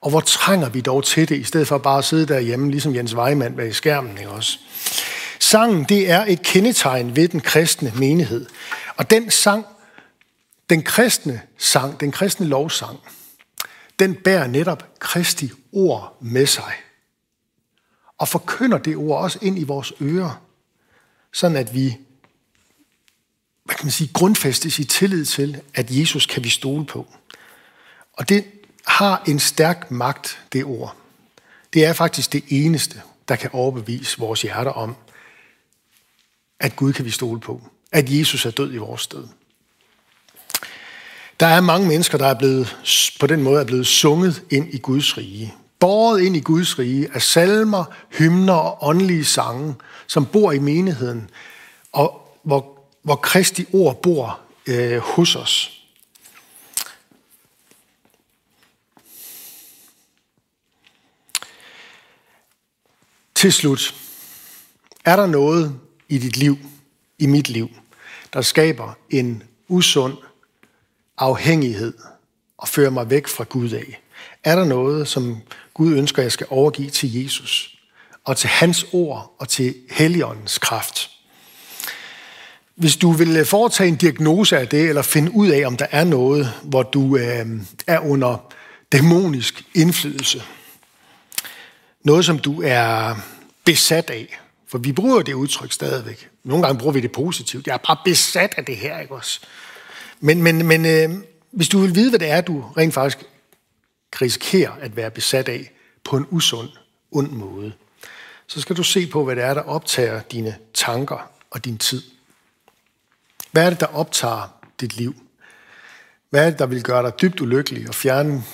Og 0.00 0.10
hvor 0.10 0.20
trænger 0.20 0.68
vi 0.68 0.80
dog 0.80 1.04
til 1.04 1.28
det, 1.28 1.36
i 1.36 1.44
stedet 1.44 1.68
for 1.68 1.78
bare 1.78 1.98
at 1.98 2.04
sidde 2.04 2.26
derhjemme, 2.26 2.70
ligesom 2.70 2.94
Jens 2.94 3.14
Weimann 3.14 3.56
bag 3.56 3.74
skærmen, 3.74 4.18
ikke 4.18 4.30
også? 4.30 4.58
Sangen, 5.38 5.84
det 5.84 6.10
er 6.10 6.24
et 6.28 6.42
kendetegn 6.42 7.16
ved 7.16 7.28
den 7.28 7.40
kristne 7.40 7.92
menighed. 7.96 8.46
Og 8.96 9.10
den 9.10 9.30
sang, 9.30 9.66
den 10.70 10.82
kristne 10.82 11.40
sang, 11.58 12.00
den 12.00 12.12
kristne 12.12 12.46
lovsang, 12.46 12.98
den 13.98 14.14
bærer 14.14 14.46
netop 14.46 14.84
Kristi 14.98 15.50
ord 15.72 16.18
med 16.20 16.46
sig. 16.46 16.72
Og 18.18 18.28
forkynder 18.28 18.78
det 18.78 18.96
ord 18.96 19.22
også 19.22 19.38
ind 19.42 19.58
i 19.58 19.64
vores 19.64 19.92
ører, 20.00 20.42
sådan 21.32 21.56
at 21.56 21.74
vi 21.74 21.96
hvad 23.68 23.76
kan 23.76 23.86
man 23.86 23.92
sige, 23.92 24.10
grundfæstes 24.12 24.78
i 24.78 24.84
tillid 24.84 25.24
til, 25.24 25.60
at 25.74 25.90
Jesus 25.90 26.26
kan 26.26 26.44
vi 26.44 26.48
stole 26.48 26.86
på. 26.86 27.06
Og 28.12 28.28
det 28.28 28.44
har 28.86 29.22
en 29.28 29.38
stærk 29.38 29.90
magt, 29.90 30.40
det 30.52 30.64
ord. 30.64 30.96
Det 31.72 31.84
er 31.84 31.92
faktisk 31.92 32.32
det 32.32 32.44
eneste, 32.48 33.02
der 33.28 33.36
kan 33.36 33.50
overbevise 33.52 34.18
vores 34.18 34.42
hjerter 34.42 34.70
om, 34.70 34.96
at 36.60 36.76
Gud 36.76 36.92
kan 36.92 37.04
vi 37.04 37.10
stole 37.10 37.40
på. 37.40 37.62
At 37.92 38.10
Jesus 38.10 38.46
er 38.46 38.50
død 38.50 38.74
i 38.74 38.76
vores 38.76 39.02
sted. 39.02 39.24
Der 41.40 41.46
er 41.46 41.60
mange 41.60 41.88
mennesker, 41.88 42.18
der 42.18 42.26
er 42.26 42.38
blevet, 42.38 42.76
på 43.20 43.26
den 43.26 43.42
måde 43.42 43.60
er 43.60 43.66
blevet 43.66 43.86
sunget 43.86 44.42
ind 44.50 44.74
i 44.74 44.78
Guds 44.78 45.18
rige. 45.18 45.54
Båret 45.78 46.22
ind 46.22 46.36
i 46.36 46.40
Guds 46.40 46.78
rige 46.78 47.08
af 47.14 47.22
salmer, 47.22 47.84
hymner 48.10 48.54
og 48.54 48.88
åndelige 48.88 49.24
sange, 49.24 49.74
som 50.06 50.26
bor 50.26 50.52
i 50.52 50.58
menigheden, 50.58 51.30
og 51.92 52.38
hvor, 52.42 52.88
hvor 53.02 53.16
Kristi 53.16 53.66
ord 53.72 54.02
bor 54.02 54.40
øh, 54.66 54.98
hos 54.98 55.36
os. 55.36 55.74
Til 63.34 63.52
slut, 63.52 63.94
er 65.04 65.16
der 65.16 65.26
noget 65.26 65.80
i 66.08 66.18
dit 66.18 66.36
liv, 66.36 66.58
i 67.18 67.26
mit 67.26 67.48
liv, 67.48 67.68
der 68.32 68.42
skaber 68.42 68.92
en 69.10 69.42
usund 69.68 70.16
afhængighed 71.18 71.94
og 72.58 72.68
fører 72.68 72.90
mig 72.90 73.10
væk 73.10 73.28
fra 73.28 73.44
Gud 73.44 73.70
af? 73.70 74.02
Er 74.44 74.56
der 74.56 74.64
noget, 74.64 75.08
som 75.08 75.36
Gud 75.78 75.92
ønsker, 75.92 76.22
jeg 76.22 76.32
skal 76.32 76.46
overgive 76.50 76.90
til 76.90 77.22
Jesus 77.22 77.78
og 78.24 78.36
til 78.36 78.48
hans 78.48 78.86
ord 78.92 79.34
og 79.38 79.48
til 79.48 79.74
Helligåndens 79.90 80.58
kraft? 80.58 81.10
Hvis 82.74 82.96
du 82.96 83.12
vil 83.12 83.44
foretage 83.44 83.88
en 83.88 83.96
diagnose 83.96 84.58
af 84.58 84.68
det, 84.68 84.88
eller 84.88 85.02
finde 85.02 85.32
ud 85.34 85.48
af, 85.48 85.66
om 85.66 85.76
der 85.76 85.86
er 85.90 86.04
noget, 86.04 86.52
hvor 86.62 86.82
du 86.82 87.16
øh, 87.16 87.46
er 87.86 87.98
under 87.98 88.52
dæmonisk 88.92 89.64
indflydelse, 89.74 90.42
noget, 92.04 92.24
som 92.24 92.38
du 92.38 92.62
er 92.64 93.14
besat 93.64 94.10
af. 94.10 94.40
For 94.68 94.78
vi 94.78 94.92
bruger 94.92 95.22
det 95.22 95.32
udtryk 95.32 95.72
stadigvæk. 95.72 96.28
Nogle 96.44 96.66
gange 96.66 96.78
bruger 96.78 96.92
vi 96.92 97.00
det 97.00 97.12
positivt. 97.12 97.66
Jeg 97.66 97.74
er 97.74 97.86
bare 97.86 97.98
besat 98.04 98.54
af 98.56 98.64
det 98.64 98.76
her, 98.76 99.00
ikke 99.00 99.14
også? 99.14 99.40
Men, 100.20 100.42
men, 100.42 100.66
men 100.66 100.86
øh, 100.86 101.10
hvis 101.50 101.68
du 101.68 101.80
vil 101.80 101.94
vide, 101.94 102.10
hvad 102.10 102.18
det 102.18 102.30
er, 102.30 102.40
du 102.40 102.64
rent 102.76 102.94
faktisk 102.94 103.18
risikerer 104.12 104.72
at 104.72 104.96
være 104.96 105.10
besat 105.10 105.48
af 105.48 105.72
på 106.04 106.16
en 106.16 106.26
usund, 106.30 106.68
ond 107.10 107.30
måde, 107.30 107.72
så 108.46 108.60
skal 108.60 108.76
du 108.76 108.82
se 108.82 109.06
på, 109.06 109.24
hvad 109.24 109.36
det 109.36 109.44
er, 109.44 109.54
der 109.54 109.62
optager 109.62 110.22
dine 110.22 110.56
tanker 110.74 111.30
og 111.50 111.64
din 111.64 111.78
tid. 111.78 112.02
Hvad 113.50 113.66
er 113.66 113.70
det, 113.70 113.80
der 113.80 113.86
optager 113.86 114.58
dit 114.80 114.96
liv? 114.96 115.14
Hvad 116.30 116.46
er 116.46 116.50
det, 116.50 116.58
der 116.58 116.66
vil 116.66 116.82
gøre 116.82 117.02
dig 117.02 117.20
dybt 117.20 117.40
ulykkelig 117.40 117.88
og 117.88 117.94
fjerne 117.94 118.44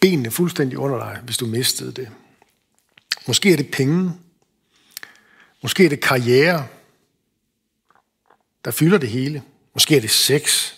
benene 0.00 0.30
fuldstændig 0.30 0.78
under 0.78 0.98
dig, 0.98 1.20
hvis 1.24 1.36
du 1.36 1.46
mistede 1.46 1.92
det? 1.92 2.10
Måske 3.26 3.52
er 3.52 3.56
det 3.56 3.70
penge. 3.70 4.12
Måske 5.62 5.84
er 5.84 5.88
det 5.88 6.00
karriere, 6.00 6.66
der 8.64 8.70
fylder 8.70 8.98
det 8.98 9.08
hele. 9.08 9.42
Måske 9.74 9.96
er 9.96 10.00
det 10.00 10.10
sex. 10.10 10.72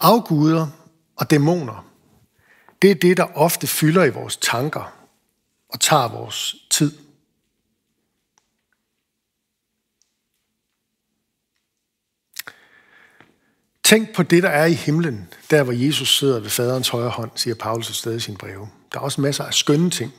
Afguder 0.00 0.66
og 1.20 1.30
dæmoner, 1.30 1.86
det 2.82 2.90
er 2.90 2.94
det, 2.94 3.16
der 3.16 3.36
ofte 3.38 3.66
fylder 3.66 4.04
i 4.04 4.10
vores 4.10 4.36
tanker 4.36 5.06
og 5.68 5.80
tager 5.80 6.08
vores 6.08 6.56
tid. 6.70 6.98
Tænk 13.82 14.14
på 14.14 14.22
det, 14.22 14.42
der 14.42 14.48
er 14.48 14.66
i 14.66 14.72
himlen, 14.72 15.34
der 15.50 15.62
hvor 15.62 15.72
Jesus 15.72 16.18
sidder 16.18 16.40
ved 16.40 16.50
faderens 16.50 16.88
højre 16.88 17.10
hånd, 17.10 17.30
siger 17.34 17.54
Paulus 17.54 17.90
et 17.90 17.96
sted 17.96 18.16
i 18.16 18.20
sin 18.20 18.36
breve. 18.36 18.68
Der 18.92 18.98
er 18.98 19.02
også 19.02 19.20
masser 19.20 19.44
af 19.44 19.54
skønne 19.54 19.90
ting, 19.90 20.12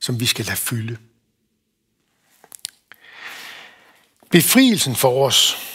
som 0.00 0.20
vi 0.20 0.26
skal 0.26 0.44
lade 0.44 0.56
fylde. 0.56 0.98
Befrielsen 4.30 4.96
for 4.96 5.26
os, 5.26 5.67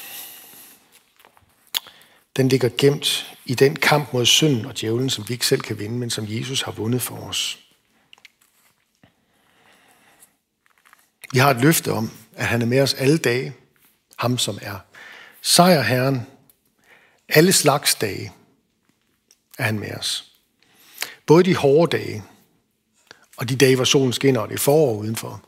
den 2.35 2.49
ligger 2.49 2.69
gemt 2.77 3.35
i 3.45 3.55
den 3.55 3.75
kamp 3.75 4.13
mod 4.13 4.25
synden 4.25 4.65
og 4.65 4.79
djævlen, 4.79 5.09
som 5.09 5.27
vi 5.27 5.33
ikke 5.33 5.45
selv 5.45 5.61
kan 5.61 5.79
vinde, 5.79 5.97
men 5.97 6.09
som 6.09 6.25
Jesus 6.27 6.61
har 6.61 6.71
vundet 6.71 7.01
for 7.01 7.15
os. 7.15 7.59
Vi 11.31 11.39
har 11.39 11.51
et 11.51 11.61
løfte 11.61 11.91
om, 11.91 12.11
at 12.35 12.45
han 12.45 12.61
er 12.61 12.65
med 12.65 12.81
os 12.81 12.93
alle 12.93 13.17
dage, 13.17 13.53
ham 14.17 14.37
som 14.37 14.59
er 14.61 14.79
sejrherren, 15.41 16.21
alle 17.29 17.53
slags 17.53 17.95
dage 17.95 18.31
er 19.57 19.63
han 19.63 19.79
med 19.79 19.91
os. 19.91 20.31
Både 21.25 21.43
de 21.43 21.55
hårde 21.55 21.97
dage, 21.97 22.23
og 23.37 23.49
de 23.49 23.55
dage, 23.55 23.75
hvor 23.75 23.85
solen 23.85 24.13
skinner, 24.13 24.41
og 24.41 24.49
det 24.49 24.55
er 24.55 24.59
forår 24.59 24.97
udenfor. 24.97 25.43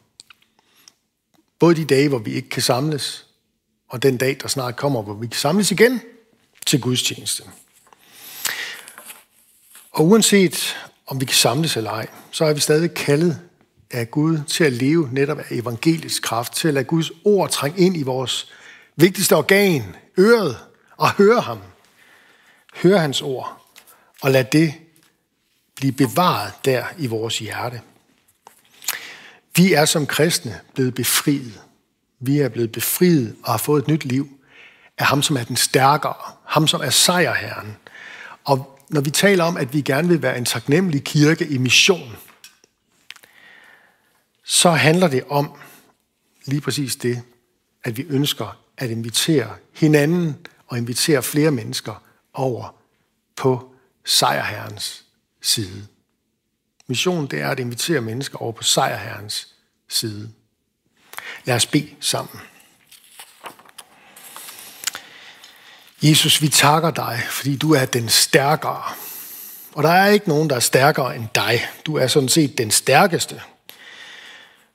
Både 1.60 1.76
de 1.76 1.86
dage, 1.86 2.10
hvor 2.10 2.20
vi 2.20 2.34
ikke 2.34 2.50
kan 2.50 2.62
samles, 2.62 3.26
og 3.88 4.04
den 4.04 4.18
dag, 4.18 4.38
der 4.42 4.48
snart 4.48 4.76
kommer, 4.76 5.02
hvor 5.02 5.14
vi 5.14 5.28
kan 5.28 5.40
samles 5.40 5.72
igen 5.72 6.02
til 6.66 6.82
gudstjeneste. 6.82 7.44
Og 9.92 10.06
uanset 10.06 10.78
om 11.08 11.22
vi 11.22 11.26
kan 11.26 11.36
samles 11.36 11.78
eller 11.78 11.92
ej, 11.92 12.08
så 12.32 12.46
er 12.46 12.54
vi 12.54 12.60
stadig 12.60 12.94
kaldet 12.94 13.40
af 13.92 14.12
Gud 14.12 14.40
til 14.48 14.64
at 14.64 14.74
leve 14.74 15.10
netop 15.12 15.40
af 15.40 15.46
evangelisk 15.52 16.24
kraft, 16.24 16.56
til 16.56 16.68
at 16.68 16.74
lade 16.74 16.86
Guds 16.86 17.12
ord 17.26 17.50
trænge 17.50 17.80
ind 17.80 17.98
i 17.98 18.04
vores 18.04 18.52
vigtigste 18.96 19.36
organ, 19.36 19.96
øret, 20.20 20.58
og 20.98 21.12
høre 21.12 21.42
ham. 21.42 21.60
Høre 22.76 23.00
hans 23.00 23.22
ord, 23.22 23.62
og 24.22 24.32
lad 24.32 24.44
det 24.44 24.74
blive 25.76 25.92
bevaret 25.92 26.54
der 26.66 26.86
i 26.98 27.08
vores 27.08 27.40
hjerte. 27.40 27.82
Vi 29.56 29.74
er 29.74 29.86
som 29.86 30.08
kristne 30.08 30.60
blevet 30.74 30.96
befriet. 30.96 31.62
Vi 32.20 32.40
er 32.40 32.50
blevet 32.50 32.72
befriet 32.72 33.36
og 33.44 33.52
har 33.54 33.58
fået 33.58 33.82
et 33.82 33.88
nyt 33.88 34.06
liv 34.06 34.35
af 34.98 35.06
ham, 35.06 35.22
som 35.22 35.38
er 35.38 35.44
den 35.44 35.56
stærkere, 35.56 36.14
ham, 36.46 36.68
som 36.68 36.82
er 36.82 36.90
sejrherren. 36.90 37.78
Og 38.44 38.80
når 38.90 39.02
vi 39.02 39.12
taler 39.12 39.44
om, 39.44 39.58
at 39.58 39.74
vi 39.74 39.82
gerne 39.82 40.08
vil 40.08 40.22
være 40.22 40.38
en 40.38 40.46
taknemmelig 40.46 41.04
kirke 41.04 41.48
i 41.48 41.58
mission, 41.58 42.16
så 44.44 44.72
handler 44.72 45.08
det 45.08 45.24
om 45.30 45.52
lige 46.46 46.62
præcis 46.62 46.96
det, 46.96 47.22
at 47.84 47.98
vi 47.98 48.06
ønsker 48.10 48.58
at 48.78 48.90
invitere 48.90 49.56
hinanden 49.74 50.48
og 50.68 50.78
invitere 50.78 51.24
flere 51.24 51.52
mennesker 51.52 52.04
over 52.34 52.76
på 53.36 53.76
sejrherrens 54.06 55.06
side. 55.42 55.88
Missionen 56.88 57.28
det 57.28 57.42
er 57.42 57.50
at 57.50 57.60
invitere 57.60 58.02
mennesker 58.02 58.38
over 58.38 58.52
på 58.52 58.64
sejrherrens 58.64 59.48
side. 59.90 60.32
Lad 61.46 61.56
os 61.56 61.66
bede 61.66 61.90
sammen. 62.00 62.40
Jesus, 66.10 66.42
vi 66.42 66.48
takker 66.48 66.92
dig, 66.92 67.20
fordi 67.30 67.56
du 67.56 67.74
er 67.74 67.86
den 67.86 68.10
stærkere. 68.10 68.84
Og 69.74 69.84
der 69.84 69.90
er 69.90 70.08
ikke 70.08 70.30
nogen, 70.30 70.50
der 70.50 70.56
er 70.56 70.60
stærkere 70.60 71.16
end 71.16 71.28
dig. 71.36 71.66
Du 71.86 71.96
er 71.96 72.08
sådan 72.08 72.30
set 72.30 72.58
den 72.58 72.72
stærkeste. 72.72 73.42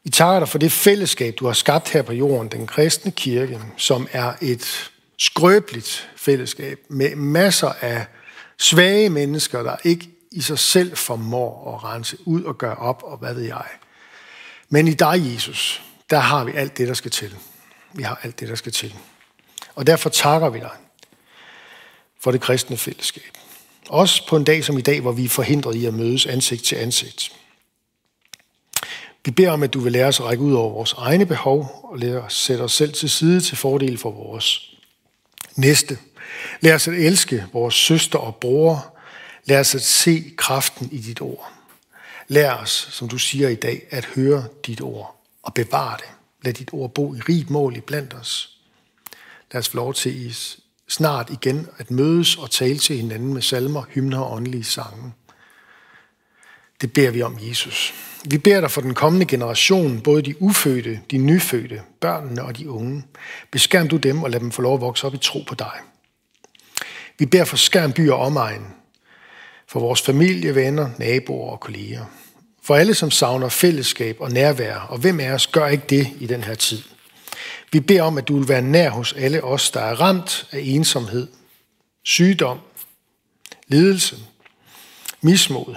Vi 0.05 0.11
takker 0.11 0.39
dig 0.39 0.49
for 0.49 0.59
det 0.59 0.73
fællesskab, 0.73 1.35
du 1.39 1.47
har 1.47 1.53
skabt 1.53 1.89
her 1.89 2.03
på 2.03 2.13
jorden, 2.13 2.49
den 2.49 2.67
kristne 2.67 3.11
kirke, 3.11 3.61
som 3.77 4.09
er 4.13 4.33
et 4.41 4.91
skrøbeligt 5.19 6.11
fællesskab 6.17 6.79
med 6.89 7.17
masser 7.17 7.73
af 7.81 8.07
svage 8.59 9.11
mennesker, 9.11 9.63
der 9.63 9.77
ikke 9.85 10.11
i 10.33 10.41
sig 10.41 10.59
selv 10.59 10.97
formår 10.97 11.75
at 11.75 11.85
rense 11.85 12.17
ud 12.25 12.43
og 12.43 12.59
gøre 12.59 12.77
op, 12.77 13.03
og 13.03 13.19
hvad 13.19 13.35
ved 13.35 13.43
jeg. 13.43 13.67
Men 14.69 14.89
i 14.89 14.95
dig, 14.95 15.33
Jesus, 15.35 15.83
der 16.11 16.19
har 16.19 16.45
vi 16.45 16.53
alt 16.53 16.79
det, 16.79 16.89
der 16.89 16.95
skal 16.95 17.11
til. 17.11 17.37
Vi 17.93 18.03
har 18.03 18.21
alt 18.23 18.41
det, 18.41 18.49
der 18.49 18.55
skal 18.55 18.73
til. 18.73 18.95
Og 19.75 19.87
derfor 19.87 20.11
takker 20.11 20.49
vi 20.49 20.59
dig 20.59 20.71
for 22.21 22.31
det 22.31 22.41
kristne 22.41 22.77
fællesskab. 22.77 23.33
Også 23.89 24.27
på 24.29 24.37
en 24.37 24.45
dag 24.45 24.65
som 24.65 24.79
i 24.79 24.81
dag, 24.81 25.01
hvor 25.01 25.13
vi 25.13 25.25
er 25.25 25.29
forhindret 25.29 25.75
i 25.75 25.87
at 25.87 25.95
mødes 25.95 26.27
ansigt 26.27 26.65
til 26.65 26.77
ansigt. 26.77 27.33
Vi 29.25 29.31
beder 29.31 29.51
om, 29.51 29.63
at 29.63 29.75
du 29.75 29.81
vil 29.81 29.93
lære 29.93 30.07
os 30.07 30.21
at 30.21 30.27
række 30.27 30.43
ud 30.43 30.53
over 30.53 30.73
vores 30.73 30.93
egne 30.93 31.27
behov 31.27 31.81
og 31.93 31.99
lære 31.99 32.21
os 32.21 32.35
sætte 32.35 32.63
os 32.63 32.73
selv 32.73 32.93
til 32.93 33.11
side 33.11 33.41
til 33.41 33.57
fordel 33.57 33.99
for 33.99 34.11
vores 34.11 34.75
næste. 35.57 35.99
Lær 36.61 36.75
os 36.75 36.89
at 36.89 36.95
elske 36.95 37.47
vores 37.53 37.75
søster 37.75 38.19
og 38.19 38.37
bror. 38.37 38.97
Lær 39.45 39.61
os 39.61 39.75
at 39.75 39.83
se 39.83 40.25
kraften 40.37 40.89
i 40.93 40.99
dit 40.99 41.21
ord. 41.21 41.53
Lær 42.29 42.55
os, 42.55 42.89
som 42.91 43.09
du 43.09 43.19
siger 43.19 43.49
i 43.49 43.55
dag, 43.55 43.87
at 43.91 44.05
høre 44.05 44.45
dit 44.67 44.81
ord 44.81 45.25
og 45.43 45.55
bevare 45.55 45.97
det. 45.97 46.09
Lad 46.43 46.53
dit 46.53 46.69
ord 46.73 46.95
bo 46.95 47.15
i 47.15 47.21
rigt 47.21 47.51
mål 47.51 47.77
i 47.77 47.81
blandt 47.81 48.15
os. 48.15 48.59
Lad 49.53 49.59
os 49.59 49.69
få 49.69 49.77
lov 49.77 49.95
til 49.95 50.37
snart 50.91 51.31
igen 51.31 51.67
at 51.79 51.91
mødes 51.91 52.37
og 52.37 52.51
tale 52.51 52.79
til 52.79 52.97
hinanden 52.97 53.35
med 53.35 53.43
salmer, 53.43 53.83
hymner 53.89 54.19
og 54.19 54.33
åndelige 54.33 54.65
sange. 54.65 55.13
Det 56.81 56.93
beder 56.93 57.11
vi 57.11 57.23
om, 57.23 57.39
Jesus. 57.41 57.95
Vi 58.25 58.39
beder 58.39 58.61
dig 58.61 58.71
for 58.71 58.81
den 58.81 58.95
kommende 58.95 59.27
generation, 59.27 60.01
både 60.01 60.23
de 60.23 60.43
ufødte, 60.43 61.01
de 61.11 61.19
nyfødte, 61.19 61.83
børnene 62.01 62.43
og 62.43 62.59
de 62.59 62.71
unge. 62.71 63.05
Beskærm 63.51 63.89
du 63.89 63.97
dem 63.97 64.23
og 64.23 64.31
lad 64.31 64.41
dem 64.41 64.51
få 64.51 64.63
lov 64.63 64.75
at 64.75 64.81
vokse 64.81 65.07
op 65.07 65.15
i 65.15 65.19
tro 65.19 65.45
på 65.49 65.55
dig. 65.55 65.73
Vi 67.19 67.27
beder 67.27 67.45
for 67.45 67.57
skærm 67.57 67.93
by 67.93 68.11
og 68.11 68.19
omegn, 68.19 68.67
for 69.69 69.81
vores 69.81 70.03
familie, 70.03 70.55
venner, 70.55 70.91
naboer 70.99 71.51
og 71.51 71.61
kolleger. 71.61 72.05
For 72.63 72.75
alle, 72.75 72.95
som 72.95 73.11
savner 73.11 73.49
fællesskab 73.49 74.17
og 74.21 74.31
nærvær, 74.31 74.75
og 74.77 74.99
hvem 74.99 75.21
af 75.21 75.33
os 75.33 75.47
gør 75.47 75.67
ikke 75.67 75.85
det 75.89 76.09
i 76.21 76.27
den 76.27 76.45
her 76.45 76.55
tid? 76.55 76.83
Vi 77.73 77.81
beder 77.81 78.03
om, 78.03 78.19
at 78.19 78.29
du 78.29 78.39
vil 78.39 78.49
være 78.49 78.63
nær 78.63 78.91
hos 78.91 79.13
alle 79.13 79.45
os, 79.45 79.71
der 79.71 79.81
er 79.81 80.01
ramt 80.01 80.49
af 80.53 80.61
ensomhed, 80.65 81.29
sygdom, 82.03 82.59
lidelse, 83.69 84.17
mismod. 85.21 85.77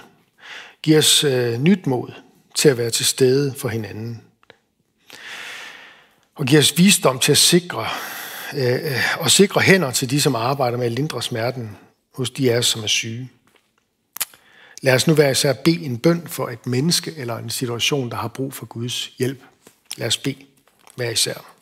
Giv 0.82 0.98
os 0.98 1.24
øh, 1.24 1.62
nyt 1.62 1.88
mod 1.88 2.12
til 2.56 2.70
at 2.70 2.78
være 2.78 2.90
til 2.90 3.06
stede 3.06 3.54
for 3.58 3.70
hinanden. 3.70 4.22
Og 6.36 6.46
giv 6.46 6.60
os 6.60 6.78
visdom 6.78 7.20
til 7.20 7.32
at 7.32 7.38
sikre, 7.38 7.88
øh, 8.56 8.74
øh 8.74 9.20
og 9.20 9.32
sikre 9.32 9.62
hænder 9.62 9.92
til 9.92 10.10
de, 10.10 10.22
som 10.22 10.36
arbejder 10.36 10.78
med 10.78 10.86
at 10.86 10.92
lindre 10.92 11.22
smerten 11.22 11.78
hos 12.14 12.30
de 12.30 12.54
af 12.54 12.58
os, 12.58 12.66
som 12.66 12.84
er 12.84 12.88
syge. 12.88 13.30
Lad 14.82 14.94
os 14.94 15.08
nu 15.08 15.14
være 15.14 15.32
især 15.32 15.54
bede 15.54 15.86
en 15.86 15.98
bøn 15.98 16.28
for 16.28 16.50
et 16.50 16.68
menneske 16.68 17.14
eller 17.18 17.38
en 17.38 17.50
situation, 17.50 18.10
der 18.10 18.16
har 18.16 18.28
brug 18.28 18.54
for 18.54 18.66
Guds 18.66 19.08
hjælp. 19.08 19.42
Lad 19.98 20.08
os 20.08 20.18
bede 20.18 20.46
hver 20.96 21.10
især. 21.10 21.53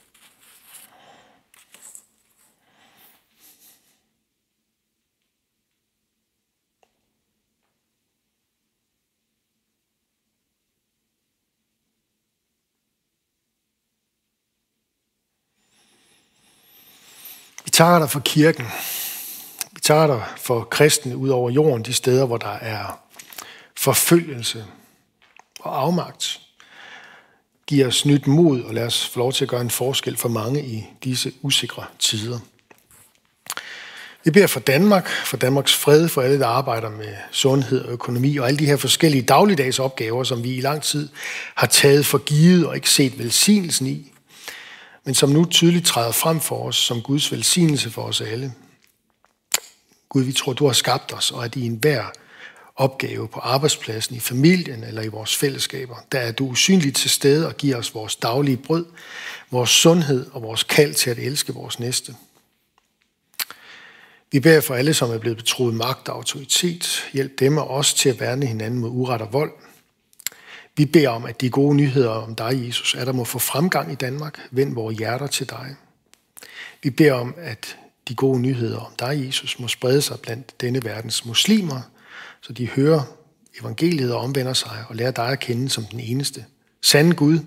Vi 17.71 17.75
dig 17.99 18.09
for 18.09 18.19
kirken. 18.19 18.65
Vi 19.71 19.79
takker 19.81 20.15
dig 20.15 20.25
for 20.37 20.63
kristne 20.63 21.17
ud 21.17 21.29
over 21.29 21.49
jorden, 21.49 21.83
de 21.83 21.93
steder, 21.93 22.25
hvor 22.25 22.37
der 22.37 22.53
er 22.53 22.99
forfølgelse 23.77 24.65
og 25.59 25.81
afmagt. 25.81 26.39
Giv 27.67 27.85
os 27.87 28.05
nyt 28.05 28.27
mod, 28.27 28.61
og 28.61 28.73
lad 28.73 28.85
os 28.85 29.07
få 29.07 29.19
lov 29.19 29.33
til 29.33 29.45
at 29.45 29.49
gøre 29.49 29.61
en 29.61 29.69
forskel 29.69 30.17
for 30.17 30.29
mange 30.29 30.65
i 30.65 30.87
disse 31.03 31.33
usikre 31.41 31.85
tider. 31.99 32.39
Vi 34.23 34.31
beder 34.31 34.47
for 34.47 34.59
Danmark, 34.59 35.09
for 35.09 35.37
Danmarks 35.37 35.75
fred, 35.75 36.07
for 36.07 36.21
alle, 36.21 36.39
der 36.39 36.47
arbejder 36.47 36.89
med 36.89 37.15
sundhed 37.31 37.85
og 37.85 37.91
økonomi 37.91 38.37
og 38.37 38.47
alle 38.47 38.59
de 38.59 38.65
her 38.65 38.77
forskellige 38.77 39.21
dagligdags 39.21 39.79
opgaver, 39.79 40.23
som 40.23 40.43
vi 40.43 40.55
i 40.55 40.61
lang 40.61 40.81
tid 40.83 41.09
har 41.55 41.67
taget 41.67 42.05
for 42.05 42.17
givet 42.17 42.67
og 42.67 42.75
ikke 42.75 42.89
set 42.89 43.19
velsignelsen 43.19 43.87
i, 43.87 44.10
men 45.03 45.15
som 45.15 45.29
nu 45.29 45.45
tydeligt 45.45 45.85
træder 45.85 46.11
frem 46.11 46.39
for 46.39 46.67
os 46.67 46.75
som 46.75 47.01
Guds 47.01 47.31
velsignelse 47.31 47.91
for 47.91 48.01
os 48.01 48.21
alle. 48.21 48.53
Gud, 50.09 50.23
vi 50.23 50.33
tror, 50.33 50.53
du 50.53 50.65
har 50.65 50.73
skabt 50.73 51.13
os, 51.13 51.31
og 51.31 51.45
at 51.45 51.55
i 51.55 51.65
enhver 51.65 52.05
opgave 52.75 53.27
på 53.27 53.39
arbejdspladsen, 53.39 54.15
i 54.15 54.19
familien 54.19 54.83
eller 54.83 55.01
i 55.01 55.07
vores 55.07 55.35
fællesskaber, 55.35 55.95
der 56.11 56.19
er 56.19 56.31
du 56.31 56.45
usynligt 56.45 56.97
til 56.97 57.09
stede 57.09 57.47
og 57.47 57.57
giver 57.57 57.77
os 57.77 57.95
vores 57.95 58.15
daglige 58.15 58.57
brød, 58.57 58.85
vores 59.51 59.69
sundhed 59.69 60.27
og 60.31 60.41
vores 60.41 60.63
kald 60.63 60.93
til 60.93 61.09
at 61.09 61.19
elske 61.19 61.53
vores 61.53 61.79
næste. 61.79 62.15
Vi 64.31 64.39
beder 64.39 64.61
for 64.61 64.75
alle, 64.75 64.93
som 64.93 65.11
er 65.11 65.17
blevet 65.17 65.37
betroet 65.37 65.73
magt 65.73 66.09
og 66.09 66.15
autoritet. 66.15 67.09
Hjælp 67.13 67.39
dem 67.39 67.57
og 67.57 67.69
os 67.69 67.93
til 67.93 68.09
at 68.09 68.19
værne 68.19 68.45
hinanden 68.45 68.79
mod 68.79 68.89
uret 68.89 69.21
og 69.21 69.33
vold. 69.33 69.51
Vi 70.77 70.85
beder 70.85 71.09
om, 71.09 71.25
at 71.25 71.41
de 71.41 71.49
gode 71.49 71.75
nyheder 71.75 72.09
om 72.09 72.35
dig, 72.35 72.65
Jesus, 72.65 72.95
er 72.95 73.05
der 73.05 73.11
må 73.11 73.23
få 73.23 73.39
fremgang 73.39 73.91
i 73.91 73.95
Danmark. 73.95 74.39
Vend 74.51 74.73
vores 74.73 74.97
hjerter 74.97 75.27
til 75.27 75.49
dig. 75.49 75.75
Vi 76.83 76.89
beder 76.89 77.13
om, 77.13 77.35
at 77.37 77.77
de 78.07 78.15
gode 78.15 78.39
nyheder 78.39 78.79
om 78.79 78.93
dig, 78.99 79.25
Jesus, 79.25 79.59
må 79.59 79.67
sprede 79.67 80.01
sig 80.01 80.19
blandt 80.19 80.61
denne 80.61 80.83
verdens 80.83 81.25
muslimer, 81.25 81.81
så 82.41 82.53
de 82.53 82.67
hører 82.67 83.01
evangeliet 83.59 84.13
og 84.13 84.21
omvender 84.21 84.53
sig 84.53 84.85
og 84.89 84.95
lærer 84.95 85.11
dig 85.11 85.27
at 85.27 85.39
kende 85.39 85.69
som 85.69 85.83
den 85.83 85.99
eneste. 85.99 86.45
Sande 86.81 87.15
Gud, 87.15 87.39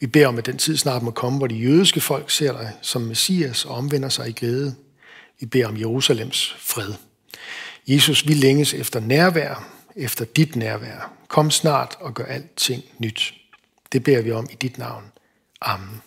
vi 0.00 0.06
beder 0.06 0.26
om, 0.26 0.38
at 0.38 0.46
den 0.46 0.58
tid 0.58 0.76
snart 0.76 1.02
må 1.02 1.10
komme, 1.10 1.38
hvor 1.38 1.46
de 1.46 1.54
jødiske 1.54 2.00
folk 2.00 2.30
ser 2.30 2.52
dig 2.52 2.72
som 2.80 3.02
Messias 3.02 3.64
og 3.64 3.74
omvender 3.74 4.08
sig 4.08 4.28
i 4.28 4.32
glæde. 4.32 4.74
Vi 5.40 5.46
beder 5.46 5.66
om 5.68 5.76
Jerusalems 5.76 6.56
fred. 6.58 6.92
Jesus, 7.86 8.28
vi 8.28 8.34
længes 8.34 8.74
efter 8.74 9.00
nærvær, 9.00 9.68
efter 9.96 10.24
dit 10.24 10.56
nærvær. 10.56 11.12
Kom 11.32 11.50
snart 11.50 11.96
og 12.00 12.14
gør 12.14 12.24
alting 12.24 12.82
nyt. 12.98 13.34
Det 13.92 14.04
beder 14.04 14.22
vi 14.22 14.32
om 14.32 14.46
i 14.50 14.54
dit 14.54 14.78
navn. 14.78 15.04
Amen. 15.60 16.02